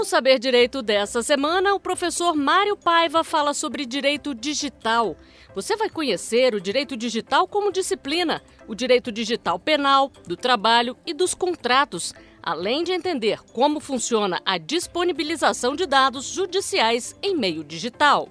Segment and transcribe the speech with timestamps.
[0.00, 5.14] No Saber Direito dessa semana, o professor Mário Paiva fala sobre direito digital.
[5.54, 11.12] Você vai conhecer o direito digital como disciplina, o direito digital penal, do trabalho e
[11.12, 18.30] dos contratos, além de entender como funciona a disponibilização de dados judiciais em meio digital.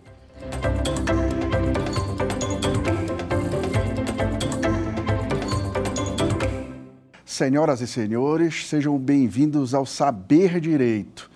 [7.23, 11.29] Senhoras e senhores, sejam bem-vindos ao Saber Direito.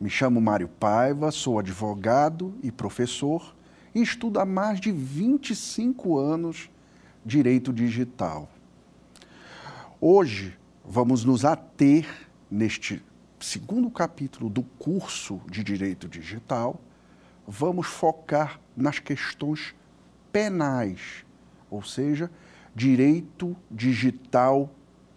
[0.00, 3.54] Me chamo Mário Paiva, sou advogado e professor
[3.94, 6.70] e estudo há mais de 25 anos
[7.22, 8.48] direito digital.
[10.00, 12.08] Hoje vamos nos ater
[12.50, 13.04] neste
[13.38, 16.80] segundo capítulo do curso de direito digital,
[17.46, 19.74] vamos focar nas questões
[20.32, 21.26] penais,
[21.70, 22.30] ou seja,
[22.74, 24.70] direito digital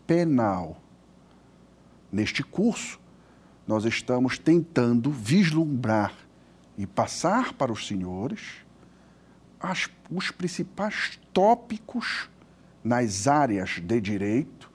[0.05, 0.75] penal.
[2.11, 2.99] Neste curso,
[3.67, 6.13] nós estamos tentando vislumbrar
[6.77, 8.63] e passar para os senhores
[9.59, 12.29] as, os principais tópicos
[12.83, 14.69] nas áreas de direito,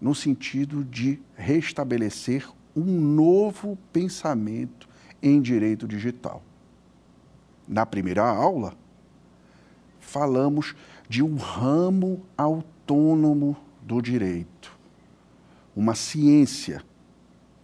[0.00, 4.88] no sentido de restabelecer um novo pensamento
[5.22, 6.42] em direito digital.
[7.66, 8.74] Na primeira aula,
[10.00, 10.74] falamos
[11.08, 14.76] de um ramo autônomo do direito,
[15.76, 16.82] uma ciência,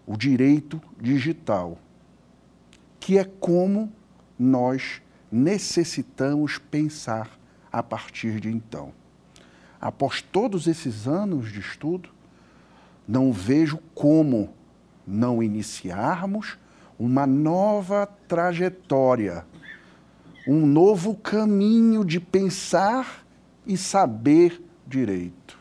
[0.07, 1.79] o direito digital,
[3.01, 3.93] que é como
[4.39, 7.31] nós necessitamos pensar
[7.73, 8.93] a partir de então.
[9.81, 12.11] Após todos esses anos de estudo,
[13.07, 14.55] não vejo como
[15.07, 16.59] não iniciarmos
[16.99, 19.45] uma nova trajetória,
[20.47, 23.27] um novo caminho de pensar
[23.67, 25.59] e saber direito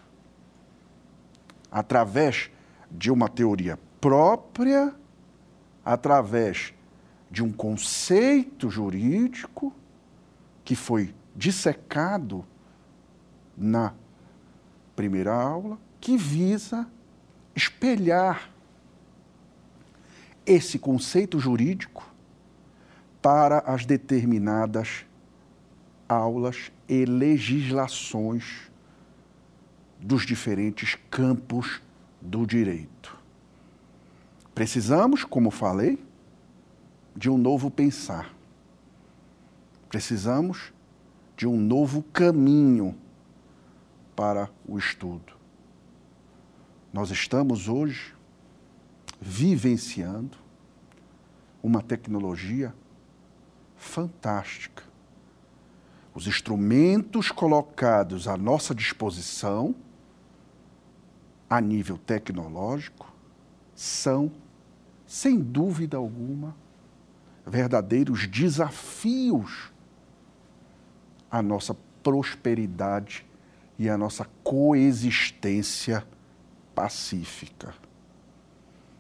[1.71, 2.51] através
[2.91, 4.93] de uma teoria própria,
[5.85, 6.73] através
[7.31, 9.73] de um conceito jurídico
[10.65, 12.45] que foi dissecado
[13.55, 13.93] na
[14.93, 16.85] primeira aula, que visa
[17.55, 18.49] espelhar
[20.45, 22.05] esse conceito jurídico
[23.21, 25.05] para as determinadas
[26.09, 28.69] aulas e legislações
[29.97, 31.81] dos diferentes campos
[32.21, 33.22] do direito.
[34.53, 36.03] Precisamos, como falei,
[37.15, 38.33] de um novo pensar.
[39.89, 40.71] Precisamos
[41.35, 42.95] de um novo caminho
[44.15, 45.33] para o estudo.
[46.91, 48.13] Nós estamos hoje
[49.19, 50.37] vivenciando
[51.61, 52.73] uma tecnologia
[53.75, 54.83] fantástica.
[56.13, 59.73] Os instrumentos colocados à nossa disposição
[61.49, 63.11] a nível tecnológico
[63.75, 64.31] são,
[65.13, 66.55] sem dúvida alguma,
[67.45, 69.71] verdadeiros desafios
[71.29, 73.23] à nossa prosperidade
[73.77, 76.03] e à nossa coexistência
[76.73, 77.75] pacífica.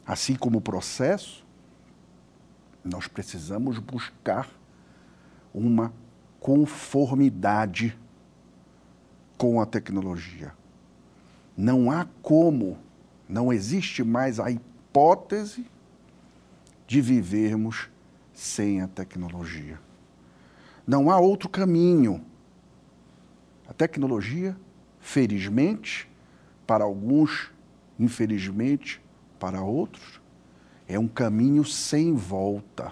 [0.05, 1.43] Assim como o processo,
[2.85, 4.47] nós precisamos buscar
[5.51, 5.91] uma
[6.39, 7.97] conformidade
[9.35, 10.53] com a tecnologia.
[11.57, 12.77] Não há como,
[13.27, 15.72] não existe mais a hipótese
[16.87, 17.89] de vivermos
[18.33, 19.79] sem a tecnologia.
[20.85, 22.23] Não há outro caminho.
[23.67, 24.57] A tecnologia,
[24.99, 26.09] felizmente,
[26.67, 27.51] para alguns,
[27.99, 29.01] infelizmente,
[29.39, 30.21] para outros,
[30.87, 32.91] é um caminho sem volta.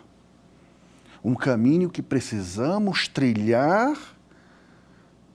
[1.24, 3.98] Um caminho que precisamos trilhar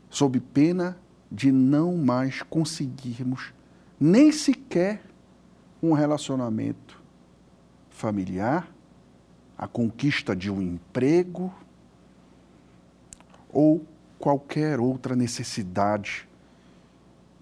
[0.09, 0.99] sob pena
[1.31, 3.53] de não mais conseguirmos
[3.99, 5.03] nem sequer
[5.83, 6.86] um relacionamento
[7.97, 8.69] familiar,
[9.57, 11.53] a conquista de um emprego
[13.51, 13.83] ou
[14.19, 16.29] qualquer outra necessidade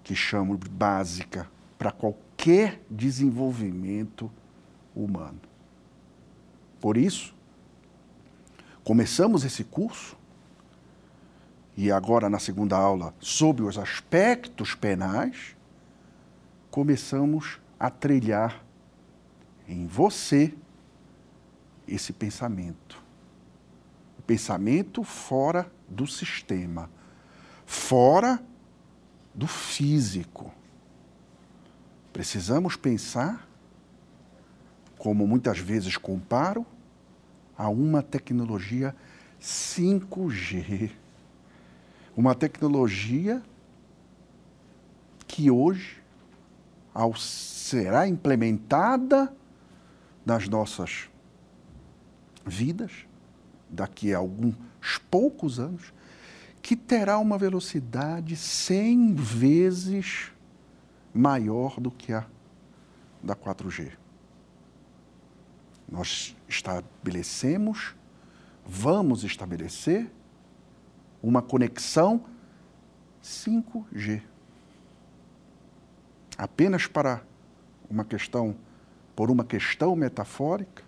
[0.01, 4.31] que chamo de básica para qualquer desenvolvimento
[4.95, 5.41] humano.
[6.79, 7.35] Por isso,
[8.81, 10.15] começamos esse curso
[11.75, 15.53] e agora na segunda aula sobre os aspectos penais,
[16.71, 18.64] começamos a trilhar
[19.67, 20.53] em você
[21.87, 23.01] esse pensamento.
[24.17, 26.89] O pensamento fora do sistema,
[27.65, 28.43] fora
[29.33, 30.53] do físico.
[32.11, 33.47] Precisamos pensar,
[34.97, 36.65] como muitas vezes comparo,
[37.57, 38.95] a uma tecnologia
[39.41, 40.91] 5G
[42.15, 43.41] uma tecnologia
[45.27, 46.01] que hoje,
[46.93, 49.33] ao será implementada
[50.25, 51.09] nas nossas
[52.45, 52.91] vidas,
[53.69, 54.55] daqui a alguns
[55.09, 55.93] poucos anos,
[56.61, 60.31] que terá uma velocidade 100 vezes
[61.13, 62.25] maior do que a
[63.21, 63.91] da 4G.
[65.87, 67.95] Nós estabelecemos,
[68.65, 70.11] vamos estabelecer
[71.21, 72.23] uma conexão
[73.23, 74.21] 5G.
[76.37, 77.21] Apenas para
[77.89, 78.55] uma questão,
[79.15, 80.83] por uma questão metafórica,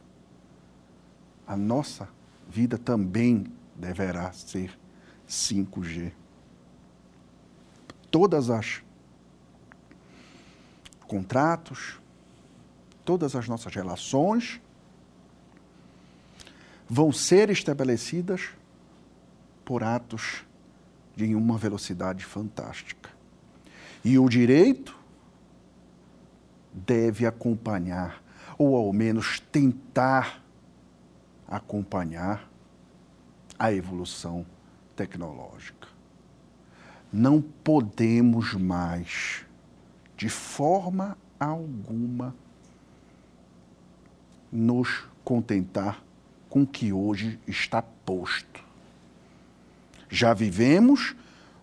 [1.47, 2.09] a nossa
[2.49, 3.45] vida também
[3.75, 4.77] deverá ser
[5.27, 6.11] 5G.
[8.11, 8.81] Todas as
[11.07, 11.99] contratos,
[13.05, 14.59] todas as nossas relações
[16.89, 18.49] vão ser estabelecidas
[19.63, 20.45] por atos
[21.15, 23.09] de uma velocidade fantástica.
[24.03, 24.96] E o direito
[26.85, 28.21] deve acompanhar,
[28.57, 30.43] ou ao menos tentar
[31.47, 32.49] acompanhar,
[33.57, 34.45] a evolução
[34.95, 35.87] tecnológica.
[37.11, 39.45] Não podemos mais,
[40.15, 42.35] de forma alguma,
[44.51, 46.03] nos contentar
[46.49, 48.63] com o que hoje está posto.
[50.09, 51.15] Já vivemos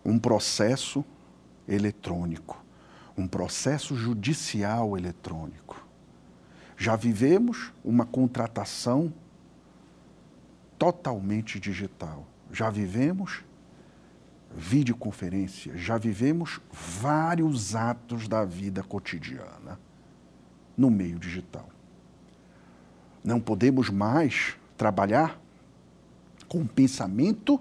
[0.04, 1.04] um processo
[1.66, 2.63] eletrônico,
[3.16, 5.86] um processo judicial eletrônico.
[6.76, 9.12] Já vivemos uma contratação
[10.78, 12.26] totalmente digital.
[12.52, 13.44] Já vivemos
[14.56, 19.78] videoconferência, já vivemos vários atos da vida cotidiana
[20.76, 21.68] no meio digital.
[23.22, 25.40] Não podemos mais trabalhar
[26.48, 27.60] com pensamento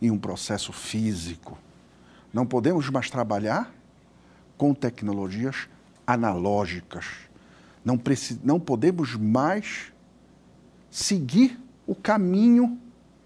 [0.00, 1.58] em um processo físico.
[2.32, 3.72] Não podemos mais trabalhar
[4.60, 5.70] com tecnologias
[6.06, 7.06] analógicas.
[7.82, 7.98] Não,
[8.44, 9.90] não podemos mais
[10.90, 12.78] seguir o caminho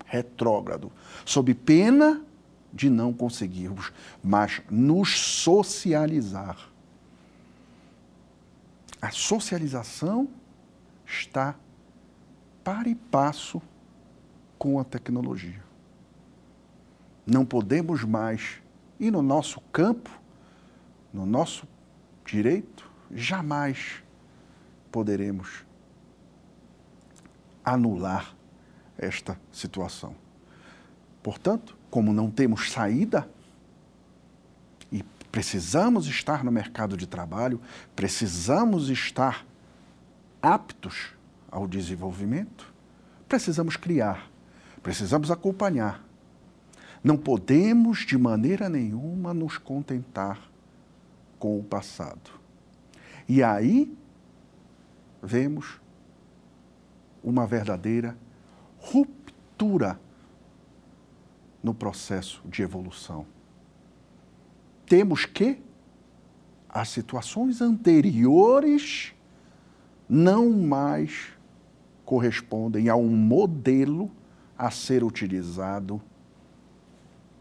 [0.06, 0.92] retrógrado,
[1.24, 2.22] sob pena
[2.72, 3.92] de não conseguirmos
[4.22, 6.56] mais nos socializar.
[9.02, 10.28] A socialização
[11.04, 11.56] está
[12.62, 13.60] para e passo
[14.56, 15.64] com a tecnologia.
[17.26, 18.62] Não podemos mais,
[19.00, 20.22] e no nosso campo,
[21.14, 21.68] no nosso
[22.26, 24.02] direito, jamais
[24.90, 25.64] poderemos
[27.64, 28.34] anular
[28.98, 30.16] esta situação.
[31.22, 33.28] Portanto, como não temos saída
[34.90, 37.60] e precisamos estar no mercado de trabalho,
[37.94, 39.46] precisamos estar
[40.42, 41.14] aptos
[41.48, 42.74] ao desenvolvimento,
[43.28, 44.28] precisamos criar,
[44.82, 46.04] precisamos acompanhar.
[47.02, 50.53] Não podemos de maneira nenhuma nos contentar
[51.38, 52.30] com o passado.
[53.28, 53.96] E aí
[55.22, 55.80] vemos
[57.22, 58.16] uma verdadeira
[58.78, 59.98] ruptura
[61.62, 63.26] no processo de evolução.
[64.86, 65.62] Temos que
[66.68, 69.14] as situações anteriores
[70.08, 71.32] não mais
[72.04, 74.10] correspondem a um modelo
[74.58, 76.02] a ser utilizado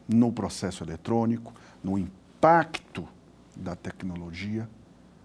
[0.07, 1.53] no processo eletrônico,
[1.83, 3.07] no impacto
[3.55, 4.69] da tecnologia,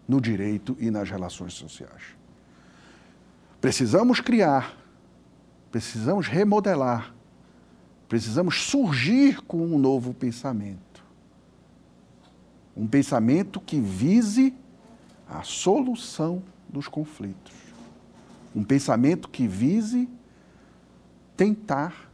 [0.07, 2.17] no direito e nas relações sociais.
[3.61, 4.79] Precisamos criar
[5.71, 7.15] Precisamos remodelar.
[8.09, 11.05] Precisamos surgir com um novo pensamento.
[12.77, 14.55] Um pensamento que vise
[15.29, 17.53] a solução dos conflitos.
[18.55, 20.09] Um pensamento que vise
[21.37, 22.11] tentar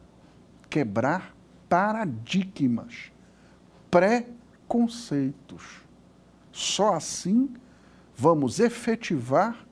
[0.68, 1.34] quebrar
[1.68, 3.12] paradigmas,
[3.90, 5.83] preconceitos.
[6.54, 7.52] Só assim
[8.16, 9.66] vamos efetivar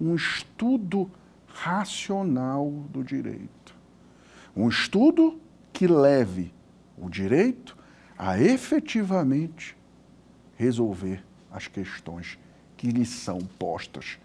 [0.00, 1.10] um estudo
[1.46, 3.76] racional do direito.
[4.56, 5.38] Um estudo
[5.74, 6.50] que leve
[6.96, 7.76] o direito
[8.16, 9.76] a efetivamente
[10.56, 12.38] resolver as questões
[12.78, 14.18] que lhe são postas,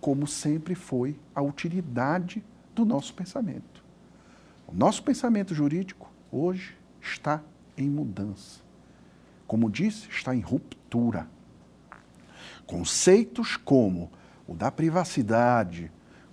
[0.00, 2.42] como sempre foi a utilidade
[2.74, 3.84] do nosso pensamento.
[4.66, 7.42] O nosso pensamento jurídico hoje está
[7.76, 8.62] em mudança.
[9.46, 11.28] Como disse, está em ruptura.
[12.70, 14.08] Conceitos como
[14.46, 15.90] o da privacidade,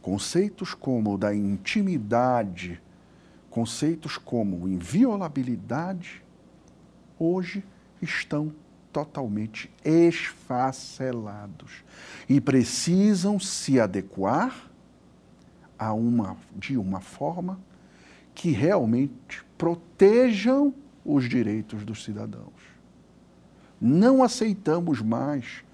[0.07, 2.81] Conceitos como o da intimidade,
[3.49, 6.23] conceitos como inviolabilidade,
[7.19, 7.61] hoje
[8.01, 8.53] estão
[8.93, 11.83] totalmente esfacelados
[12.29, 14.71] e precisam se adequar
[15.77, 17.59] a uma, de uma forma
[18.33, 22.63] que realmente protejam os direitos dos cidadãos.
[23.81, 25.65] Não aceitamos mais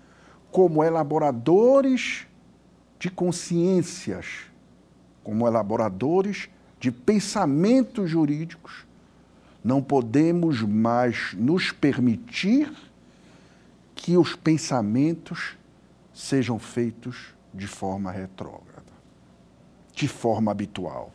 [0.54, 2.26] como elaboradores
[2.98, 4.54] de consciências
[5.24, 8.86] como elaboradores de pensamentos jurídicos,
[9.64, 12.72] não podemos mais nos permitir
[13.96, 15.56] que os pensamentos
[16.14, 18.92] sejam feitos de forma retrógrada,
[19.96, 21.14] de forma habitual.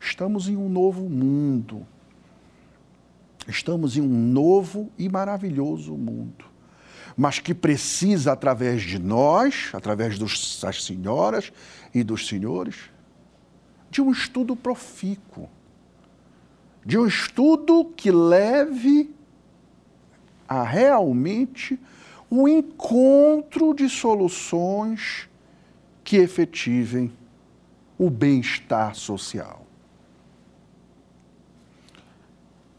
[0.00, 1.86] Estamos em um novo mundo.
[3.46, 6.46] Estamos em um novo e maravilhoso mundo,
[7.16, 11.52] mas que precisa, através de nós, através das senhoras
[11.94, 12.90] e dos senhores,
[13.90, 15.48] de um estudo profícuo,
[16.84, 19.14] de um estudo que leve
[20.48, 21.78] a realmente
[22.30, 25.28] um encontro de soluções
[26.02, 27.12] que efetivem
[27.96, 29.64] o bem-estar social.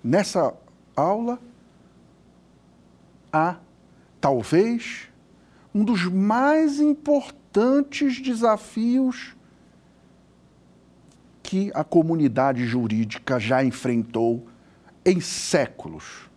[0.04, 0.54] Nessa
[0.96, 1.40] aula,
[3.32, 3.56] há
[4.26, 5.08] talvez
[5.72, 9.36] um dos mais importantes desafios
[11.44, 14.48] que a comunidade jurídica já enfrentou
[15.06, 16.28] em séculos.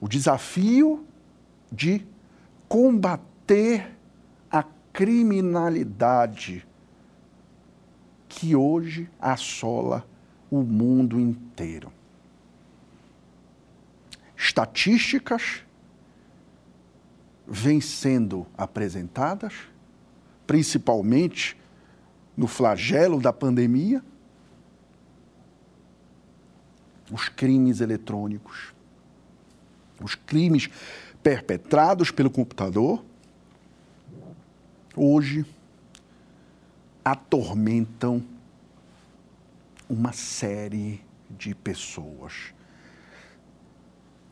[0.00, 1.04] O desafio
[1.72, 2.06] de
[2.68, 3.96] combater
[4.48, 4.62] a
[4.92, 6.64] criminalidade
[8.28, 10.06] que hoje assola
[10.48, 11.97] o mundo inteiro.
[14.38, 15.64] Estatísticas
[17.44, 19.52] vêm sendo apresentadas,
[20.46, 21.56] principalmente
[22.36, 24.00] no flagelo da pandemia,
[27.10, 28.72] os crimes eletrônicos,
[30.00, 30.70] os crimes
[31.20, 33.04] perpetrados pelo computador,
[34.94, 35.44] hoje
[37.04, 38.22] atormentam
[39.88, 42.54] uma série de pessoas.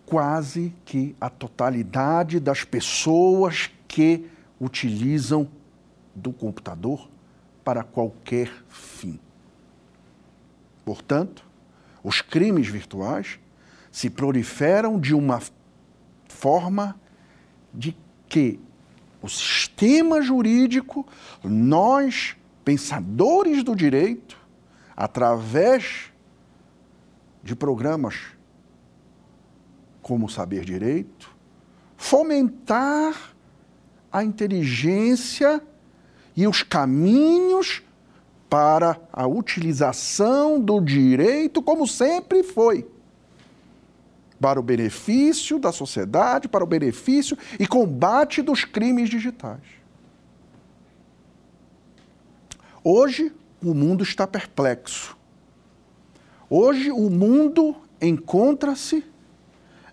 [0.07, 4.27] Quase que a totalidade das pessoas que
[4.61, 5.49] utilizam
[6.15, 7.09] do computador
[7.65, 9.19] para qualquer fim.
[10.85, 11.45] Portanto,
[12.03, 13.41] os crimes virtuais
[13.91, 15.43] se proliferam de uma
[16.29, 16.99] forma
[17.75, 17.97] de
[18.29, 18.61] que
[19.21, 21.05] o sistema jurídico,
[21.43, 24.39] nós, pensadores do direito,
[24.97, 26.13] através
[27.43, 28.36] de programas
[30.07, 31.35] como Saber Direito,
[31.97, 33.35] fomentar
[34.13, 35.61] a inteligência
[36.37, 37.83] e os caminhos
[38.49, 42.89] para a utilização do direito como sempre foi.
[44.41, 49.65] Para o benefício da sociedade, para o benefício e combate dos crimes digitais.
[52.85, 55.17] Hoje, o mundo está perplexo.
[56.49, 59.05] Hoje o mundo encontra-se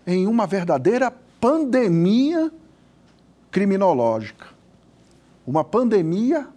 [0.06, 2.52] em uma verdadeira pandemia
[3.50, 4.46] criminológica.
[5.46, 6.48] Uma pandemia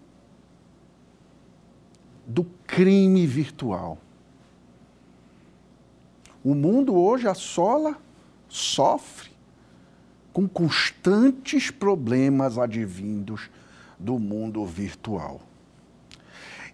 [2.26, 3.98] do crime virtual.
[6.44, 7.98] O mundo hoje assola,
[8.48, 9.32] sofre
[10.32, 13.50] com constantes problemas advindos
[13.98, 15.42] do mundo virtual.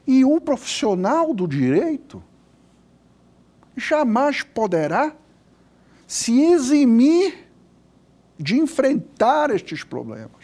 [0.06, 2.22] E o profissional do direito
[3.76, 5.16] jamais poderá
[6.14, 7.50] se eximir
[8.38, 10.44] de enfrentar estes problemas.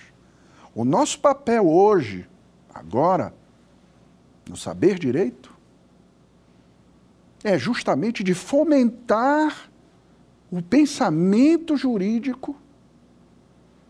[0.73, 2.27] O nosso papel hoje,
[2.73, 3.35] agora,
[4.49, 5.55] no saber direito,
[7.43, 9.69] é justamente de fomentar
[10.49, 12.57] o pensamento jurídico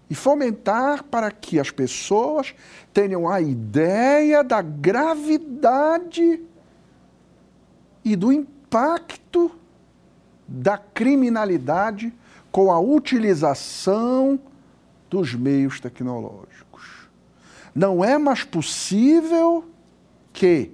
[0.10, 2.54] e fomentar para que as pessoas
[2.92, 6.44] tenham a ideia da gravidade
[8.04, 9.59] e do impacto
[10.50, 12.12] da criminalidade
[12.52, 14.40] com a utilização
[15.10, 17.08] dos meios tecnológicos.
[17.76, 19.64] Não é mais possível
[20.34, 20.72] que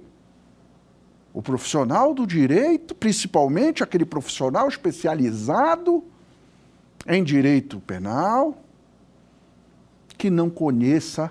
[1.34, 6.02] o profissional do direito, principalmente aquele profissional especializado
[7.06, 8.56] em direito penal,
[10.16, 11.30] que não conheça,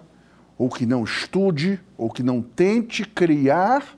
[0.57, 3.97] ou que não estude, ou que não tente criar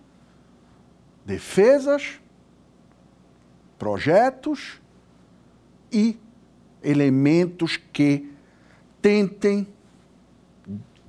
[1.26, 2.22] defesas,
[3.78, 4.82] projetos
[5.92, 6.20] e
[6.84, 8.32] elementos que
[9.02, 9.68] tentem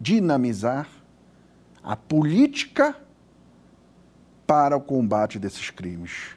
[0.01, 0.89] dinamizar
[1.83, 2.97] a política
[4.47, 6.37] para o combate desses crimes.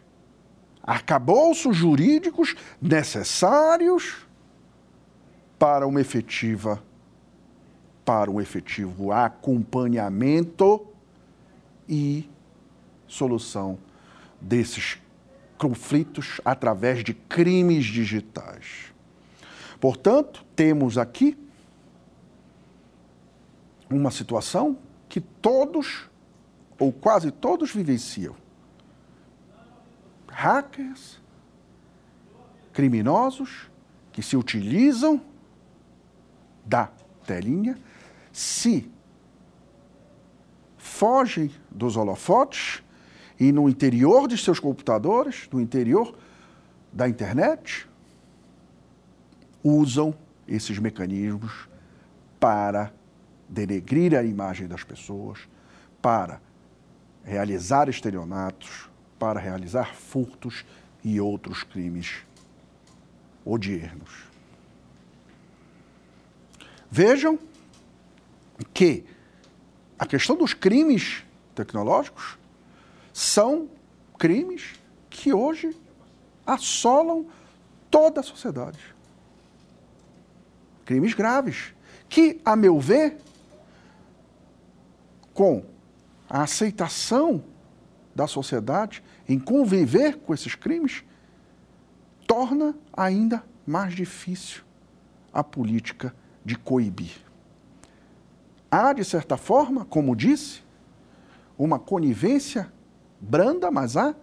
[0.84, 4.26] Arcabouços jurídicos necessários
[5.60, 6.82] para uma efetiva
[8.04, 10.86] para um efetivo acompanhamento
[11.88, 12.30] e
[13.08, 13.78] solução
[14.40, 15.01] desses
[15.62, 18.92] conflitos através de crimes digitais.
[19.80, 21.38] Portanto, temos aqui
[23.88, 24.76] uma situação
[25.08, 26.10] que todos
[26.80, 28.36] ou quase todos vivenciam.
[30.28, 31.22] Hackers,
[32.74, 33.70] criminosos
[34.12, 35.22] que se utilizam
[36.66, 36.90] da
[37.28, 37.78] telinha,
[38.34, 38.90] se
[40.76, 42.82] fogem dos holofotes
[43.42, 46.16] e no interior de seus computadores, no interior
[46.94, 47.88] da internet,
[49.64, 50.14] usam
[50.48, 51.68] esses mecanismos
[52.40, 52.94] para
[53.50, 55.40] denegrir a imagem das pessoas,
[56.00, 56.40] para
[57.24, 60.64] realizar estelionatos, para realizar furtos
[61.04, 62.18] e outros crimes
[63.44, 64.12] odiernos.
[66.92, 67.40] Vejam
[68.72, 69.04] que
[69.98, 71.24] a questão dos crimes
[71.56, 72.40] tecnológicos
[73.22, 73.70] são
[74.18, 74.74] crimes
[75.08, 75.78] que hoje
[76.44, 77.28] assolam
[77.90, 78.80] toda a sociedade.
[80.86, 81.72] Crimes graves,
[82.10, 83.20] que, a meu ver,
[85.36, 85.64] com
[86.28, 87.44] a aceitação
[88.16, 91.04] da sociedade em conviver com esses crimes,
[92.26, 94.64] torna ainda mais difícil
[95.32, 96.14] a política
[96.44, 97.22] de coibir.
[98.70, 100.64] Há, de certa forma, como disse,
[101.56, 102.74] uma conivência
[103.22, 104.16] branda, mas há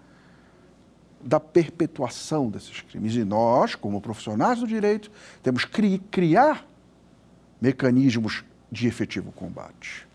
[1.21, 3.15] da perpetuação desses crimes.
[3.15, 5.11] E nós, como profissionais do direito,
[5.43, 6.67] temos que criar
[7.61, 10.07] mecanismos de efetivo combate.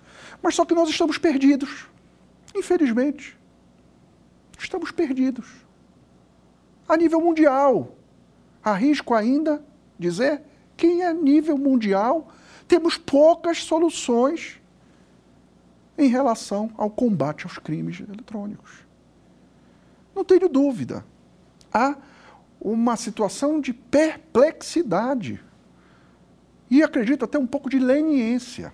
[0.42, 1.88] Mas só que nós estamos perdidos,
[2.56, 3.38] infelizmente.
[4.58, 5.48] Estamos perdidos.
[6.88, 7.96] A nível mundial.
[8.64, 9.64] Arrisco ainda
[10.00, 10.42] dizer
[10.78, 12.32] que, em nível mundial,
[12.68, 14.62] temos poucas soluções
[15.98, 18.86] em relação ao combate aos crimes eletrônicos.
[20.16, 21.06] Não tenho dúvida.
[21.74, 21.96] Há
[22.60, 25.44] uma situação de perplexidade
[26.70, 28.74] e acredito até um pouco de leniência.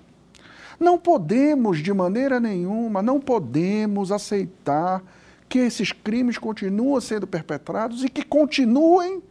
[0.80, 5.04] Não podemos, de maneira nenhuma, não podemos aceitar
[5.50, 9.22] que esses crimes continuem sendo perpetrados e que continuem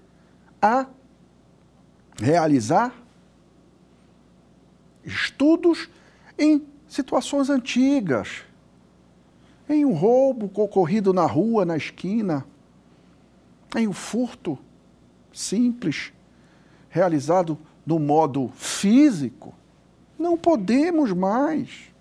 [0.60, 0.86] a
[2.20, 2.92] realizar
[5.04, 5.88] estudos
[6.36, 8.42] em situações antigas,
[9.68, 12.46] em um roubo ocorrido na rua, na esquina,
[13.76, 14.58] em um furto
[15.32, 16.12] simples,
[16.88, 19.54] realizado no modo físico.
[20.18, 21.92] Não podemos mais,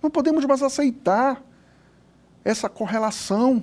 [0.00, 1.42] não podemos mais aceitar
[2.44, 3.62] essa correlação.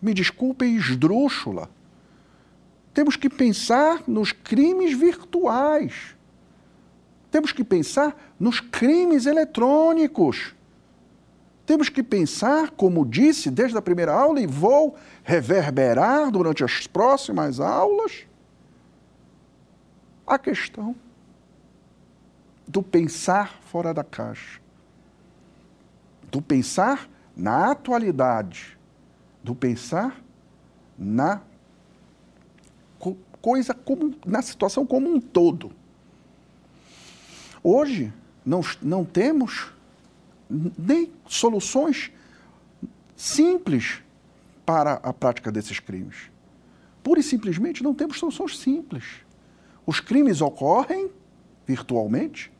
[0.00, 1.68] Me desculpem, esdrúxula.
[2.94, 6.16] Temos que pensar nos crimes virtuais
[7.32, 10.54] temos que pensar nos crimes eletrônicos.
[11.64, 17.58] Temos que pensar, como disse desde a primeira aula, e vou reverberar durante as próximas
[17.58, 18.26] aulas,
[20.26, 20.94] a questão
[22.68, 24.60] do pensar fora da caixa,
[26.30, 28.78] do pensar na atualidade,
[29.42, 30.22] do pensar
[30.98, 31.40] na
[33.40, 35.81] coisa como na situação como um todo.
[37.62, 38.12] Hoje,
[38.44, 39.72] não, não temos
[40.50, 42.10] nem soluções
[43.16, 44.02] simples
[44.66, 46.30] para a prática desses crimes.
[47.02, 49.04] Pura e simplesmente não temos soluções simples.
[49.86, 51.10] Os crimes ocorrem
[51.66, 52.52] virtualmente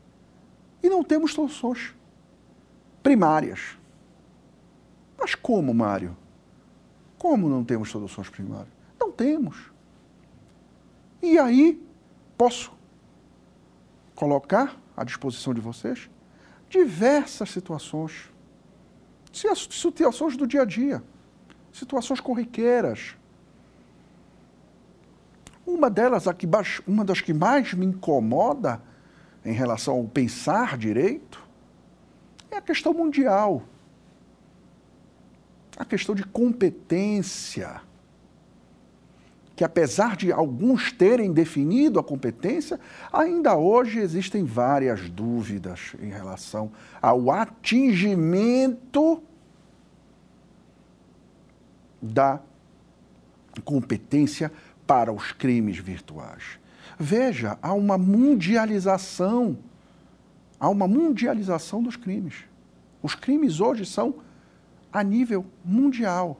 [0.81, 1.93] e não temos soluções
[3.01, 3.77] primárias.
[5.17, 6.15] Mas como, Mário?
[7.17, 8.73] Como não temos soluções primárias?
[8.99, 9.71] Não temos.
[11.21, 11.81] E aí,
[12.37, 12.71] posso
[14.23, 16.09] colocar à disposição de vocês
[16.69, 18.31] diversas situações.
[19.69, 21.03] Situações do dia a dia,
[21.73, 23.17] situações corriqueiras.
[25.67, 26.23] Uma delas,
[26.87, 28.81] uma das que mais me incomoda
[29.43, 31.43] em relação ao pensar direito,
[32.49, 33.61] é a questão mundial.
[35.75, 37.81] A questão de competência
[39.55, 42.79] que apesar de alguns terem definido a competência,
[43.11, 49.21] ainda hoje existem várias dúvidas em relação ao atingimento
[52.01, 52.39] da
[53.63, 54.51] competência
[54.87, 56.59] para os crimes virtuais.
[56.97, 59.57] Veja, há uma mundialização,
[60.59, 62.45] há uma mundialização dos crimes.
[63.01, 64.15] Os crimes hoje são
[64.91, 66.39] a nível mundial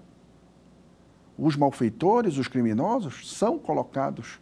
[1.43, 4.39] os malfeitores, os criminosos, são colocados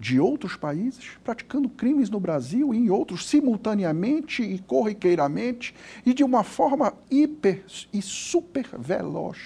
[0.00, 5.72] de outros países praticando crimes no Brasil e em outros simultaneamente e corriqueiramente
[6.04, 9.38] e de uma forma hiper e super veloz.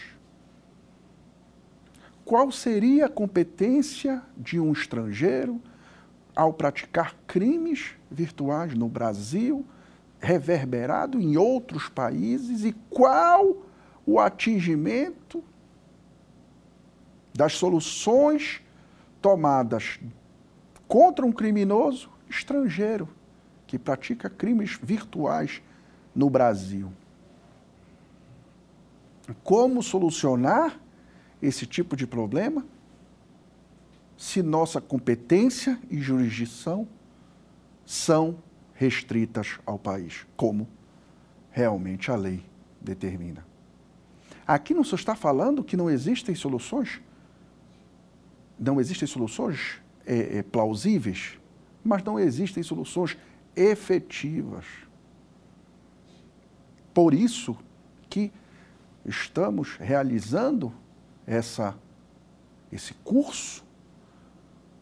[2.24, 5.60] Qual seria a competência de um estrangeiro
[6.34, 9.66] ao praticar crimes virtuais no Brasil,
[10.18, 13.58] reverberado em outros países e qual
[14.06, 15.44] o atingimento
[17.34, 18.62] das soluções
[19.20, 19.98] tomadas
[20.86, 23.08] contra um criminoso estrangeiro
[23.66, 25.60] que pratica crimes virtuais
[26.14, 26.92] no Brasil.
[29.42, 30.78] Como solucionar
[31.42, 32.64] esse tipo de problema
[34.16, 36.86] se nossa competência e jurisdição
[37.84, 38.38] são
[38.74, 40.68] restritas ao país, como
[41.50, 42.44] realmente a lei
[42.80, 43.44] determina.
[44.46, 47.00] Aqui não se está falando que não existem soluções,
[48.58, 51.38] não existem soluções é, é, plausíveis,
[51.82, 53.16] mas não existem soluções
[53.56, 54.64] efetivas.
[56.92, 57.56] Por isso
[58.08, 58.32] que
[59.04, 60.72] estamos realizando
[61.26, 61.76] essa,
[62.70, 63.64] esse curso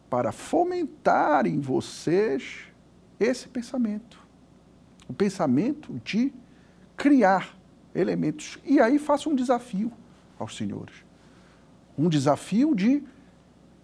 [0.09, 2.65] para fomentar em vocês
[3.19, 4.21] esse pensamento.
[5.07, 6.31] O pensamento de
[6.95, 7.57] criar
[7.95, 8.59] elementos.
[8.63, 9.91] E aí faço um desafio
[10.37, 10.95] aos senhores.
[11.97, 13.03] Um desafio de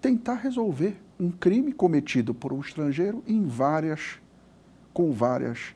[0.01, 4.19] tentar resolver um crime cometido por um estrangeiro em várias,
[4.93, 5.75] com várias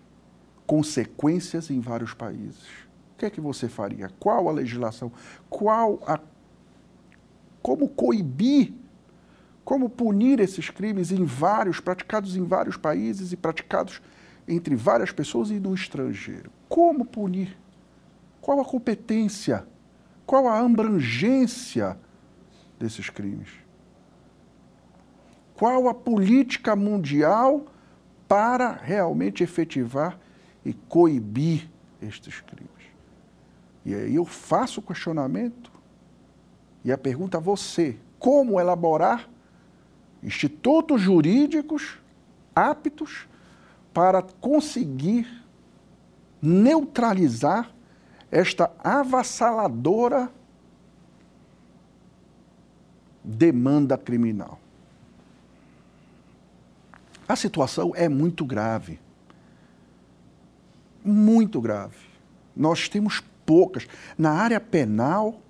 [0.65, 2.67] consequências em vários países.
[3.13, 4.09] O que é que você faria?
[4.19, 5.11] Qual a legislação?
[5.49, 6.19] Qual a
[7.61, 8.73] como coibir,
[9.63, 14.01] como punir esses crimes em vários, praticados em vários países e praticados
[14.45, 16.51] entre várias pessoas e no estrangeiro?
[16.67, 17.57] Como punir?
[18.41, 19.65] Qual a competência?
[20.25, 21.97] Qual a abrangência
[22.77, 23.62] desses crimes?
[25.63, 27.67] Qual a política mundial
[28.27, 30.19] para realmente efetivar
[30.65, 31.71] e coibir
[32.01, 32.67] estes crimes?
[33.85, 35.71] E aí eu faço o questionamento
[36.83, 39.29] e a pergunta a você: como elaborar
[40.21, 41.97] institutos jurídicos
[42.53, 43.25] aptos
[43.93, 45.45] para conseguir
[46.41, 47.73] neutralizar
[48.29, 50.29] esta avassaladora
[53.23, 54.59] demanda criminal.
[57.27, 58.99] A situação é muito grave.
[61.03, 61.97] Muito grave.
[62.55, 63.87] Nós temos poucas.
[64.17, 65.41] Na área penal,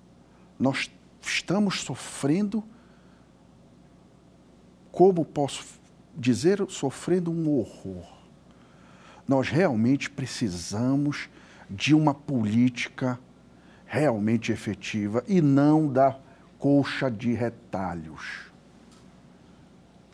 [0.58, 2.62] nós estamos sofrendo,
[4.92, 5.64] como posso
[6.16, 8.06] dizer, sofrendo um horror.
[9.26, 11.28] Nós realmente precisamos
[11.68, 13.18] de uma política
[13.86, 16.18] realmente efetiva e não da
[16.58, 18.53] colcha de retalhos.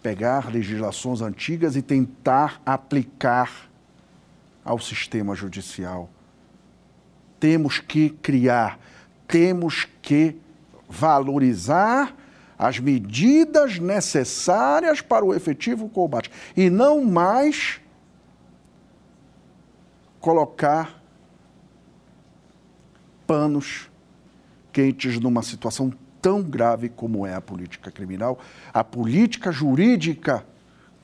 [0.02, 3.70] Pegar legislações antigas e tentar aplicar
[4.64, 6.08] ao sistema judicial.
[7.38, 8.78] Temos que criar,
[9.26, 10.36] temos que
[10.88, 12.14] valorizar
[12.58, 17.80] as medidas necessárias para o efetivo combate e não mais
[20.20, 21.02] colocar
[23.26, 23.90] panos
[24.72, 28.38] quentes numa situação tão grave como é a política criminal,
[28.72, 30.44] a política jurídica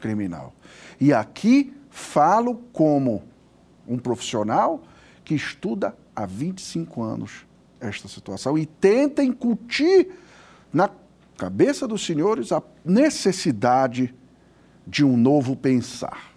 [0.00, 0.54] criminal.
[1.00, 3.22] E aqui falo como
[3.86, 4.82] um profissional
[5.24, 7.46] que estuda há 25 anos
[7.80, 10.08] esta situação e tenta incutir
[10.72, 10.90] na
[11.36, 14.14] cabeça dos senhores a necessidade
[14.86, 16.36] de um novo pensar.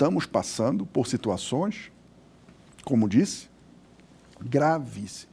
[0.00, 1.92] estamos passando por situações,
[2.86, 3.49] como disse,
[4.42, 5.30] gravíssimas.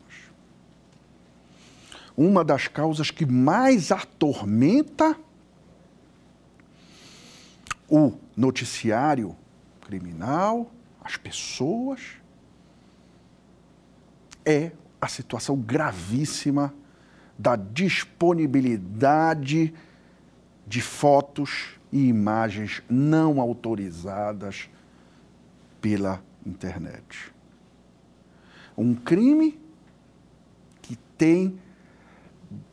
[2.16, 5.16] Uma das causas que mais atormenta
[7.90, 9.36] o noticiário
[9.82, 10.70] criminal,
[11.04, 12.02] as pessoas,
[14.46, 16.74] é a situação gravíssima
[17.38, 19.74] da disponibilidade
[20.66, 24.68] de fotos e imagens não autorizadas
[25.80, 27.37] pela internet.
[28.78, 29.60] Um crime
[30.82, 31.60] que tem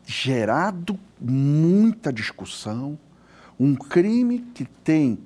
[0.04, 2.98] gerado muita discussão,
[3.58, 5.18] um crime que tem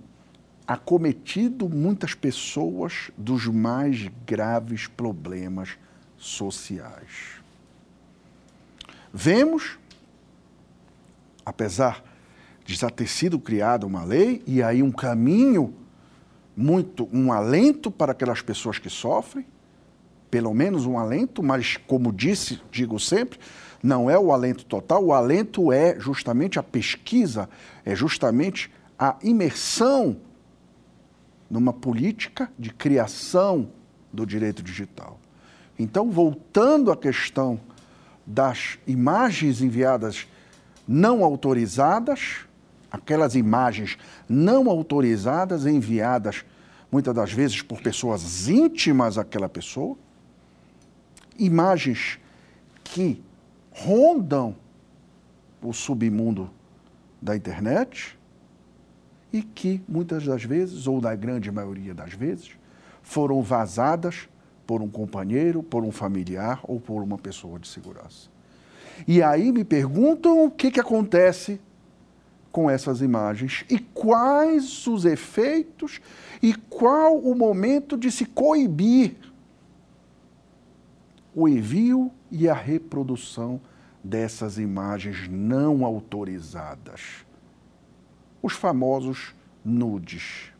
[0.66, 5.78] acometido muitas pessoas dos mais graves problemas
[6.16, 7.40] sociais.
[9.12, 9.78] Vemos,
[11.44, 12.04] apesar
[12.64, 15.74] de já ter sido criada uma lei e aí um caminho
[16.54, 19.46] muito um alento para aquelas pessoas que sofrem,
[20.30, 23.38] pelo menos um alento, mas como disse, digo sempre,
[23.82, 27.48] não é o alento total, o alento é justamente a pesquisa,
[27.84, 30.16] é justamente a imersão
[31.50, 33.70] numa política de criação
[34.12, 35.18] do direito digital.
[35.78, 37.60] Então, voltando à questão
[38.26, 40.26] das imagens enviadas
[40.86, 42.40] não autorizadas,
[42.90, 43.96] aquelas imagens
[44.28, 46.44] não autorizadas enviadas
[46.90, 49.96] muitas das vezes por pessoas íntimas àquela pessoa,
[51.38, 52.18] imagens
[52.84, 53.22] que
[53.70, 54.56] rondam
[55.62, 56.50] o submundo
[57.20, 58.18] da internet
[59.32, 62.50] e que muitas das vezes, ou na grande maioria das vezes,
[63.02, 64.28] foram vazadas
[64.66, 68.28] por um companheiro, por um familiar ou por uma pessoa de segurança.
[69.06, 71.60] E aí me perguntam o que, que acontece
[72.50, 76.00] com essas imagens e quais os efeitos
[76.42, 79.16] e qual o momento de se coibir
[81.40, 83.60] o envio e a reprodução
[84.02, 87.24] dessas imagens não autorizadas.
[88.42, 90.52] Os famosos nudes.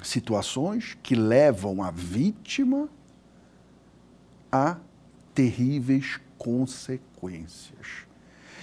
[0.00, 2.88] Situações que levam a vítima
[4.52, 4.76] a
[5.34, 8.06] terríveis consequências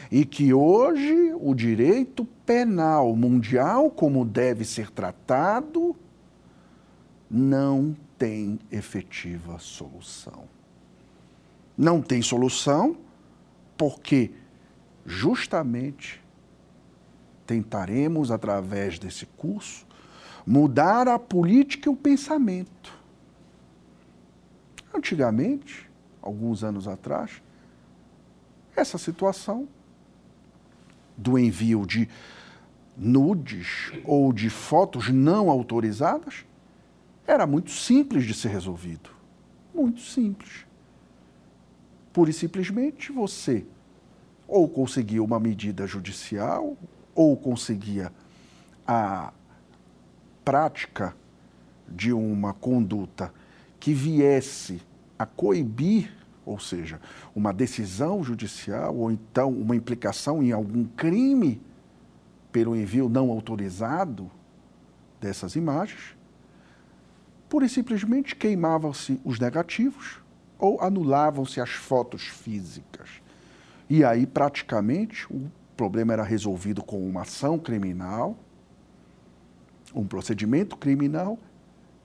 [0.09, 5.93] e que hoje o direito penal mundial, como deve ser tratado,
[7.29, 10.45] não tem efetiva solução.
[11.77, 12.97] Não tem solução
[13.77, 14.31] porque
[15.05, 16.21] justamente
[17.45, 19.85] tentaremos, através desse curso,
[20.45, 22.93] mudar a política e o pensamento.
[24.93, 25.89] Antigamente,
[26.21, 27.41] alguns anos atrás,
[28.75, 29.67] essa situação
[31.17, 32.09] do envio de
[32.97, 36.45] nudes ou de fotos não autorizadas
[37.27, 39.09] era muito simples de ser resolvido.
[39.73, 40.65] Muito simples.
[42.13, 43.65] Pura e simplesmente você
[44.47, 46.77] ou conseguia uma medida judicial
[47.13, 48.11] ou conseguia
[48.87, 49.33] a
[50.43, 51.15] prática
[51.87, 53.33] de uma conduta
[53.79, 54.81] que viesse
[55.17, 56.11] a coibir
[56.45, 57.01] ou seja,
[57.35, 61.59] uma decisão judicial ou então uma implicação em algum crime
[62.51, 64.29] pelo envio não autorizado
[65.19, 66.14] dessas imagens,
[67.49, 70.19] pura e simplesmente queimavam-se os negativos
[70.57, 73.21] ou anulavam-se as fotos físicas.
[73.89, 78.37] E aí, praticamente, o problema era resolvido com uma ação criminal,
[79.93, 81.37] um procedimento criminal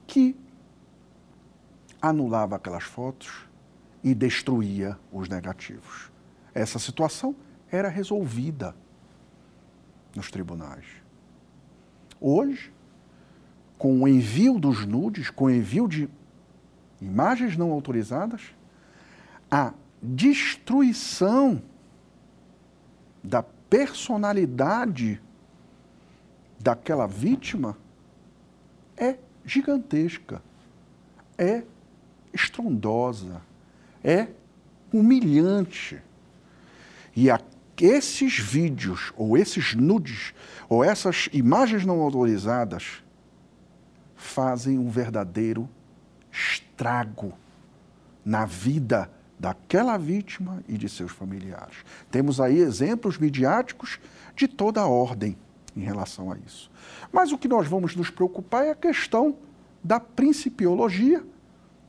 [0.05, 0.35] que
[2.01, 3.45] anulava aquelas fotos
[4.03, 6.11] e destruía os negativos.
[6.53, 7.35] Essa situação
[7.71, 8.75] era resolvida
[10.15, 10.85] nos tribunais.
[12.19, 12.73] Hoje,
[13.81, 16.07] com o envio dos nudes, com o envio de
[17.01, 18.53] imagens não autorizadas,
[19.49, 21.59] a destruição
[23.23, 25.19] da personalidade
[26.59, 27.75] daquela vítima
[28.95, 30.43] é gigantesca,
[31.35, 31.63] é
[32.31, 33.41] estrondosa
[34.03, 34.27] é
[34.93, 35.99] humilhante.
[37.15, 37.41] E a,
[37.79, 40.35] esses vídeos, ou esses nudes,
[40.69, 43.01] ou essas imagens não autorizadas,
[44.21, 45.69] fazem um verdadeiro
[46.31, 47.33] estrago
[48.23, 51.77] na vida daquela vítima e de seus familiares.
[52.09, 53.99] Temos aí exemplos midiáticos
[54.35, 55.35] de toda a ordem
[55.75, 56.69] em relação a isso.
[57.11, 59.35] Mas o que nós vamos nos preocupar é a questão
[59.83, 61.25] da principiologia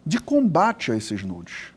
[0.05, 1.73] de combate a esses nudes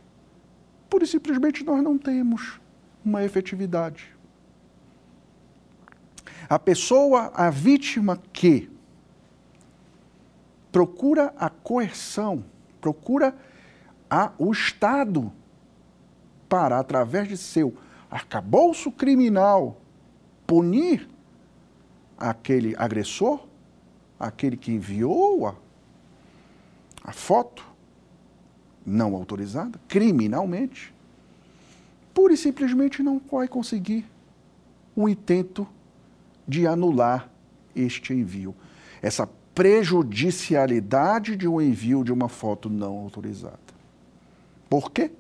[0.96, 2.58] pura e simplesmente nós não temos
[3.04, 4.16] uma efetividade.
[6.48, 8.70] A pessoa, a vítima que
[10.76, 12.44] procura a coerção,
[12.82, 13.34] procura
[14.10, 15.32] a, o Estado
[16.50, 17.78] para, através de seu
[18.12, 19.80] arcabouço criminal,
[20.46, 21.08] punir
[22.18, 23.48] aquele agressor,
[24.20, 25.56] aquele que enviou a,
[27.06, 27.66] a foto,
[28.86, 30.94] não autorizada, criminalmente,
[32.14, 34.06] pura e simplesmente não vai conseguir
[34.94, 35.66] um intento
[36.46, 37.32] de anular
[37.74, 38.54] este envio.
[39.02, 43.58] Essa prejudicialidade de um envio de uma foto não autorizada.
[44.70, 45.12] Por quê?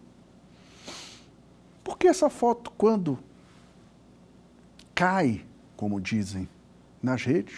[1.81, 3.17] Porque essa foto, quando
[4.93, 5.45] cai,
[5.77, 6.49] como dizem,
[7.01, 7.55] nas redes,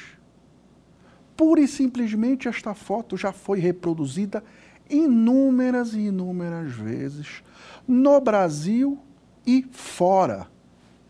[1.36, 4.44] pura e simplesmente esta foto já foi reproduzida
[4.90, 7.42] inúmeras e inúmeras vezes
[7.88, 9.00] no Brasil
[9.46, 10.48] e fora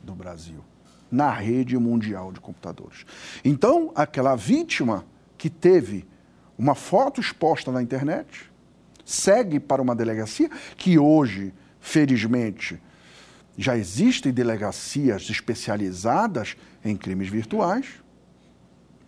[0.02, 0.64] do Brasil,
[1.12, 3.06] na rede mundial de computadores.
[3.44, 5.06] Então, aquela vítima
[5.38, 6.06] que teve
[6.58, 8.50] uma foto exposta na internet
[9.06, 12.82] segue para uma delegacia que hoje, felizmente,
[13.58, 17.88] já existem delegacias especializadas em crimes virtuais,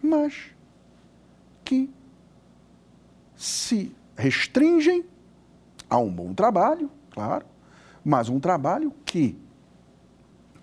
[0.01, 0.51] mas
[1.65, 1.89] que
[3.35, 5.05] se restringem
[5.89, 7.45] a um bom trabalho, claro,
[8.03, 9.37] mas um trabalho que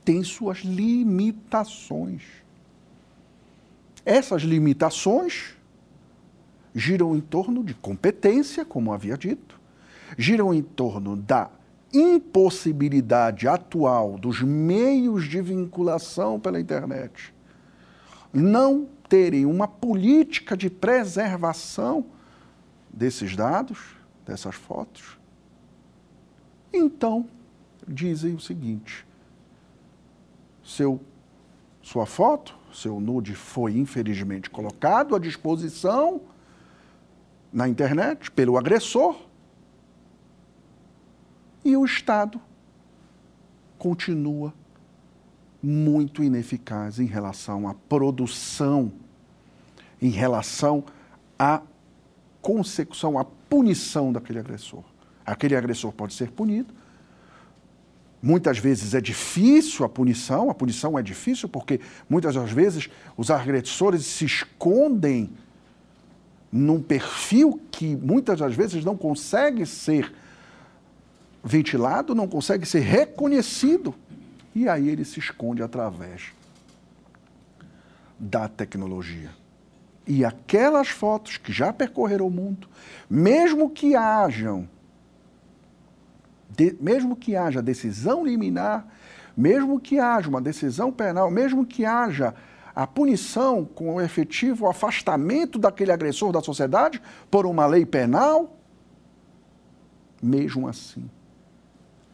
[0.05, 2.23] tem suas limitações.
[4.05, 5.56] Essas limitações
[6.77, 9.59] giram em torno de competência, como havia dito,
[10.17, 11.51] giram em torno da
[11.93, 17.35] impossibilidade atual dos meios de vinculação pela internet
[18.37, 22.05] não terem uma política de preservação
[22.91, 23.79] desses dados,
[24.27, 25.19] dessas fotos.
[26.73, 27.27] Então,
[27.89, 29.07] dizem o seguinte:
[30.63, 31.01] seu,
[31.81, 36.21] sua foto, seu nude foi infelizmente colocado à disposição
[37.53, 39.17] na internet pelo agressor
[41.65, 42.41] e o Estado
[43.79, 44.55] continua
[45.63, 48.93] muito ineficaz em relação à produção,
[50.01, 50.85] em relação
[51.39, 51.61] à
[52.41, 54.85] consecução, à punição daquele agressor.
[55.25, 56.73] Aquele agressor pode ser punido.
[58.23, 63.31] Muitas vezes é difícil a punição, a punição é difícil porque muitas das vezes os
[63.31, 65.31] agressores se escondem
[66.51, 70.13] num perfil que muitas das vezes não consegue ser
[71.45, 73.95] ventilado, não consegue ser reconhecido.
[74.55, 76.33] E aí ele se esconde através
[78.19, 79.31] da tecnologia.
[80.07, 82.69] E aquelas fotos que já percorreram o mundo,
[83.11, 84.69] mesmo que hajam,
[86.49, 88.87] de, mesmo que haja decisão liminar,
[89.37, 92.35] mesmo que haja uma decisão penal, mesmo que haja
[92.77, 98.55] a punição com o efetivo afastamento daquele agressor da sociedade por uma lei penal,
[100.23, 101.09] mesmo assim,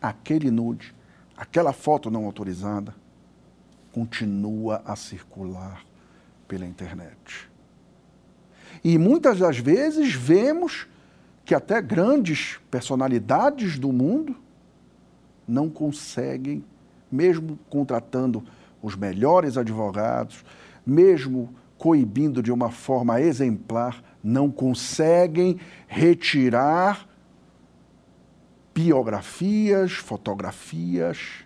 [0.01, 0.95] aquele nude,
[1.37, 2.95] aquela foto não autorizada,
[3.91, 5.85] continua a circular
[6.47, 7.51] pela internet.
[8.85, 10.87] E muitas das vezes vemos
[11.45, 14.37] que até grandes personalidades do mundo
[15.47, 16.65] não conseguem,
[17.11, 18.45] mesmo contratando
[18.83, 20.45] os melhores advogados,
[20.85, 27.09] mesmo coibindo de uma forma exemplar, não conseguem retirar
[28.75, 31.45] biografias, fotografias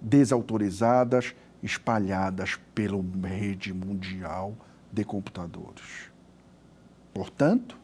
[0.00, 4.54] desautorizadas espalhadas pela rede mundial
[4.92, 6.10] de computadores.
[7.12, 7.76] Portanto,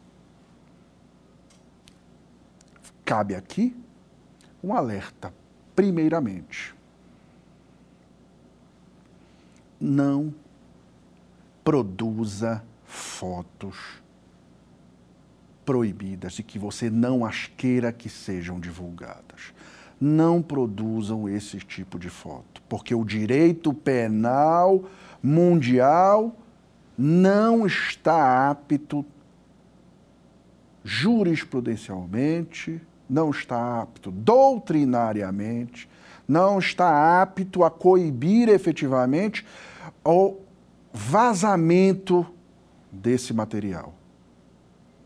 [3.03, 3.75] cabe aqui
[4.63, 5.33] um alerta.
[5.75, 6.73] Primeiramente,
[9.79, 10.33] não
[11.63, 13.75] produza fotos
[15.65, 19.53] proibidas e que você não as queira que sejam divulgadas.
[19.99, 24.85] Não produzam esse tipo de foto, porque o direito penal
[25.23, 26.35] mundial
[26.97, 29.05] não está apto
[30.83, 35.89] jurisprudencialmente, não está apto doutrinariamente,
[36.27, 39.45] não está apto a coibir efetivamente
[40.03, 40.37] o
[40.91, 42.25] vazamento
[42.91, 43.93] desse material.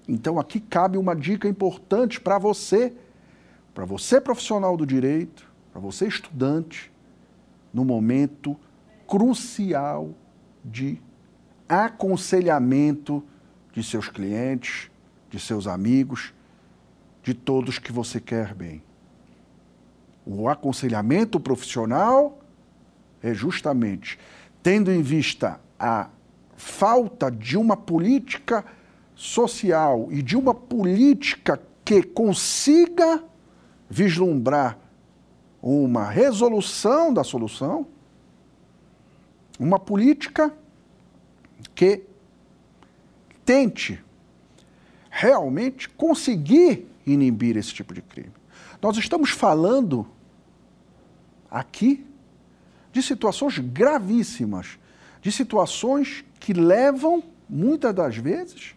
[0.08, 2.94] Então aqui cabe uma dica importante para você,
[3.74, 6.92] para você profissional do direito, para você estudante,
[7.74, 8.58] no momento
[9.08, 10.12] crucial
[10.64, 11.00] de
[11.68, 13.24] aconselhamento
[13.72, 14.90] de seus clientes,
[15.30, 16.34] de seus amigos,
[17.22, 18.82] de todos que você quer bem.
[20.32, 22.38] O aconselhamento profissional
[23.24, 24.20] é justamente
[24.62, 26.08] tendo em vista a
[26.56, 28.64] falta de uma política
[29.16, 33.24] social e de uma política que consiga
[33.90, 34.78] vislumbrar
[35.64, 37.88] uma resolução da solução,
[39.60, 40.54] uma política
[41.74, 42.04] que
[43.44, 44.00] tente
[45.10, 48.32] realmente conseguir inibir esse tipo de crime.
[48.80, 50.06] Nós estamos falando
[51.50, 52.06] aqui
[52.92, 54.80] de situações gravíssimas,
[55.22, 58.76] de situações que levam, muitas das vezes,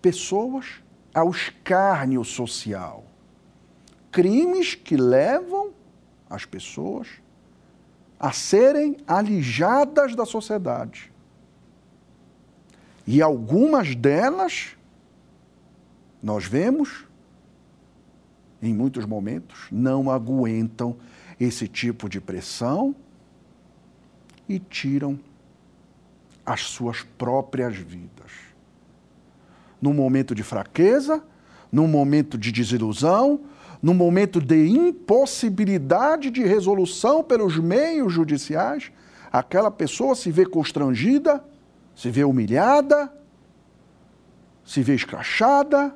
[0.00, 0.66] pessoas
[1.14, 3.04] ao escárnio social.
[4.10, 5.72] Crimes que levam
[6.28, 7.08] as pessoas
[8.18, 11.10] a serem alijadas da sociedade.
[13.06, 14.76] E algumas delas,
[16.22, 17.06] nós vemos,
[18.60, 20.96] em muitos momentos, não aguentam
[21.40, 22.94] esse tipo de pressão
[24.46, 25.18] e tiram
[26.44, 28.30] as suas próprias vidas.
[29.80, 31.24] Num momento de fraqueza,
[31.72, 33.40] num momento de desilusão,
[33.82, 38.92] num momento de impossibilidade de resolução pelos meios judiciais,
[39.32, 41.42] aquela pessoa se vê constrangida,
[41.96, 43.10] se vê humilhada,
[44.64, 45.94] se vê escrachada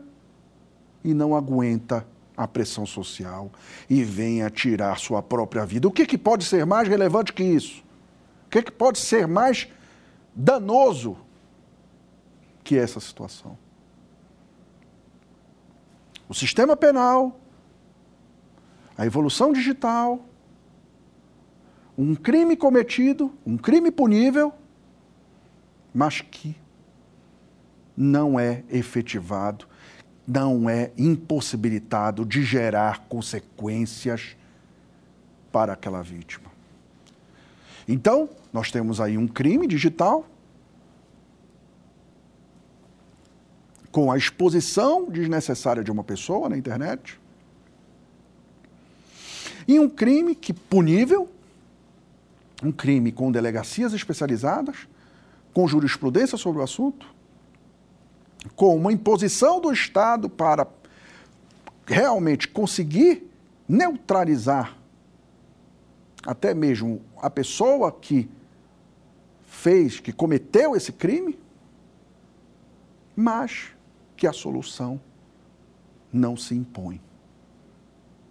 [1.02, 2.06] e não aguenta
[2.36, 3.50] a pressão social
[3.88, 5.86] e venha tirar sua própria vida.
[5.86, 7.82] O que, que pode ser mais relevante que isso?
[8.46, 9.68] O que, que pode ser mais
[10.34, 11.16] danoso
[12.62, 13.56] que essa situação?
[16.28, 17.38] O sistema penal,
[18.96, 20.24] a evolução digital,
[21.96, 24.52] um crime cometido, um crime punível,
[25.92, 26.56] mas que
[27.96, 29.68] não é efetivado
[30.26, 34.36] não é impossibilitado de gerar consequências
[35.52, 36.50] para aquela vítima.
[37.86, 40.26] Então, nós temos aí um crime digital
[43.92, 47.20] com a exposição desnecessária de uma pessoa na internet.
[49.68, 51.30] E um crime que punível,
[52.62, 54.88] um crime com delegacias especializadas,
[55.52, 57.13] com jurisprudência sobre o assunto,
[58.54, 60.66] com uma imposição do Estado para
[61.86, 63.30] realmente conseguir
[63.68, 64.76] neutralizar
[66.26, 68.28] até mesmo a pessoa que
[69.46, 71.38] fez, que cometeu esse crime,
[73.14, 73.68] mas
[74.16, 75.00] que a solução
[76.12, 77.00] não se impõe.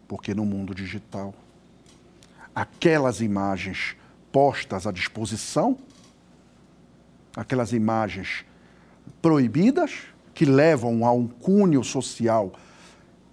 [0.08, 1.34] Porque no mundo digital,
[2.54, 3.96] aquelas imagens
[4.32, 5.78] postas à disposição,
[7.36, 8.46] aquelas imagens
[9.22, 9.92] proibidas,
[10.34, 12.52] que levam a um cunho social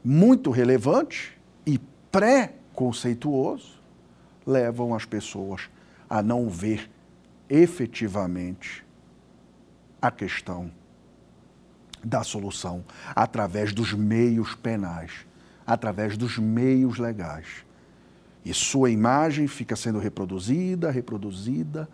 [0.04, 1.78] muito relevante e
[2.10, 3.80] pré-conceituoso,
[4.46, 5.68] levam as pessoas
[6.08, 6.90] a não ver
[7.48, 8.84] efetivamente
[10.00, 10.70] a questão
[12.02, 15.26] da solução através dos meios penais,
[15.66, 17.64] através dos meios legais.
[18.44, 21.88] E sua imagem fica sendo reproduzida, reproduzida,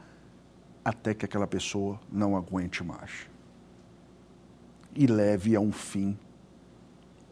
[0.84, 3.26] até que aquela pessoa não aguente mais
[4.96, 6.18] e leve a um fim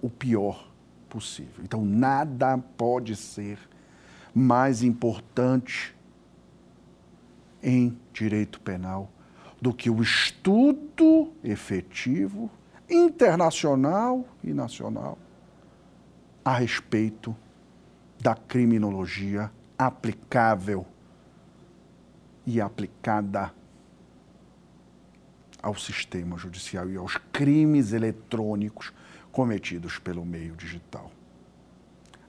[0.03, 0.69] o pior
[1.09, 1.65] possível.
[1.65, 3.59] Então, nada pode ser
[4.35, 5.95] mais importante
[7.63, 9.11] em direito penal
[9.61, 12.51] do que o estudo efetivo,
[12.91, 15.17] internacional e nacional,
[16.45, 17.35] a respeito
[18.21, 20.85] da criminologia aplicável
[22.47, 23.53] e aplicada
[25.65, 28.93] ao sistema judicial e aos crimes eletrônicos
[29.33, 31.11] cometidos pelo meio digital.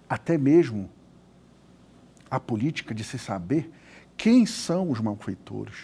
[0.08, 0.90] Até mesmo
[2.32, 3.70] a política de se saber
[4.16, 5.76] quem são os malfeitores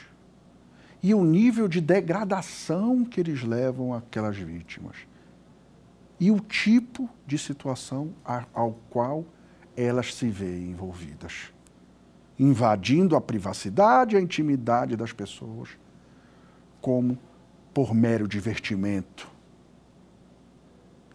[1.03, 4.95] e o nível de degradação que eles levam aquelas vítimas
[6.17, 8.13] e o tipo de situação
[8.53, 9.25] ao qual
[9.75, 11.51] elas se veem envolvidas,
[12.39, 15.69] invadindo a privacidade e a intimidade das pessoas,
[16.79, 17.17] como
[17.73, 19.29] por mero divertimento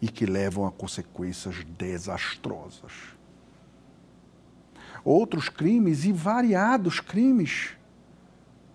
[0.01, 2.91] e que levam a consequências desastrosas.
[5.03, 7.69] Outros crimes e variados crimes,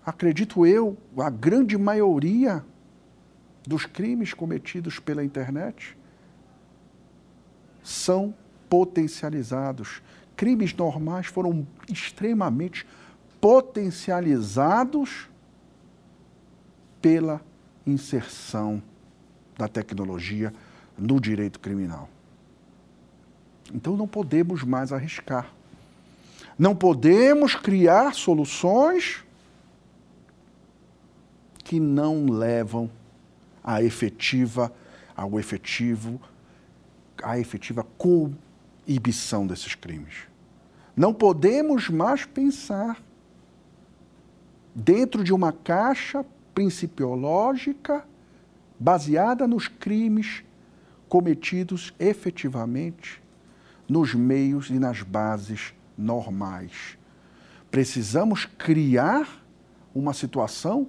[0.04, 2.64] acredito eu, a grande maioria
[3.66, 5.96] dos crimes cometidos pela internet
[7.82, 8.34] são
[8.68, 10.02] potencializados.
[10.36, 12.86] Crimes normais foram extremamente
[13.40, 15.28] potencializados
[17.00, 17.40] pela
[17.86, 18.82] inserção
[19.56, 20.52] da tecnologia
[20.98, 22.08] no direito criminal.
[23.72, 25.50] Então não podemos mais arriscar.
[26.58, 29.24] Não podemos criar soluções
[31.64, 32.90] que não levam
[33.64, 34.72] à efetiva,
[35.16, 36.20] ao efetivo,
[37.22, 40.26] à efetiva coibição desses crimes.
[40.94, 43.00] Não podemos mais pensar
[44.74, 46.24] dentro de uma caixa
[46.54, 48.04] principiológica
[48.78, 50.42] baseada nos crimes
[51.08, 53.22] cometidos efetivamente
[53.88, 56.96] nos meios e nas bases normais.
[57.70, 59.44] Precisamos criar
[59.94, 60.88] uma situação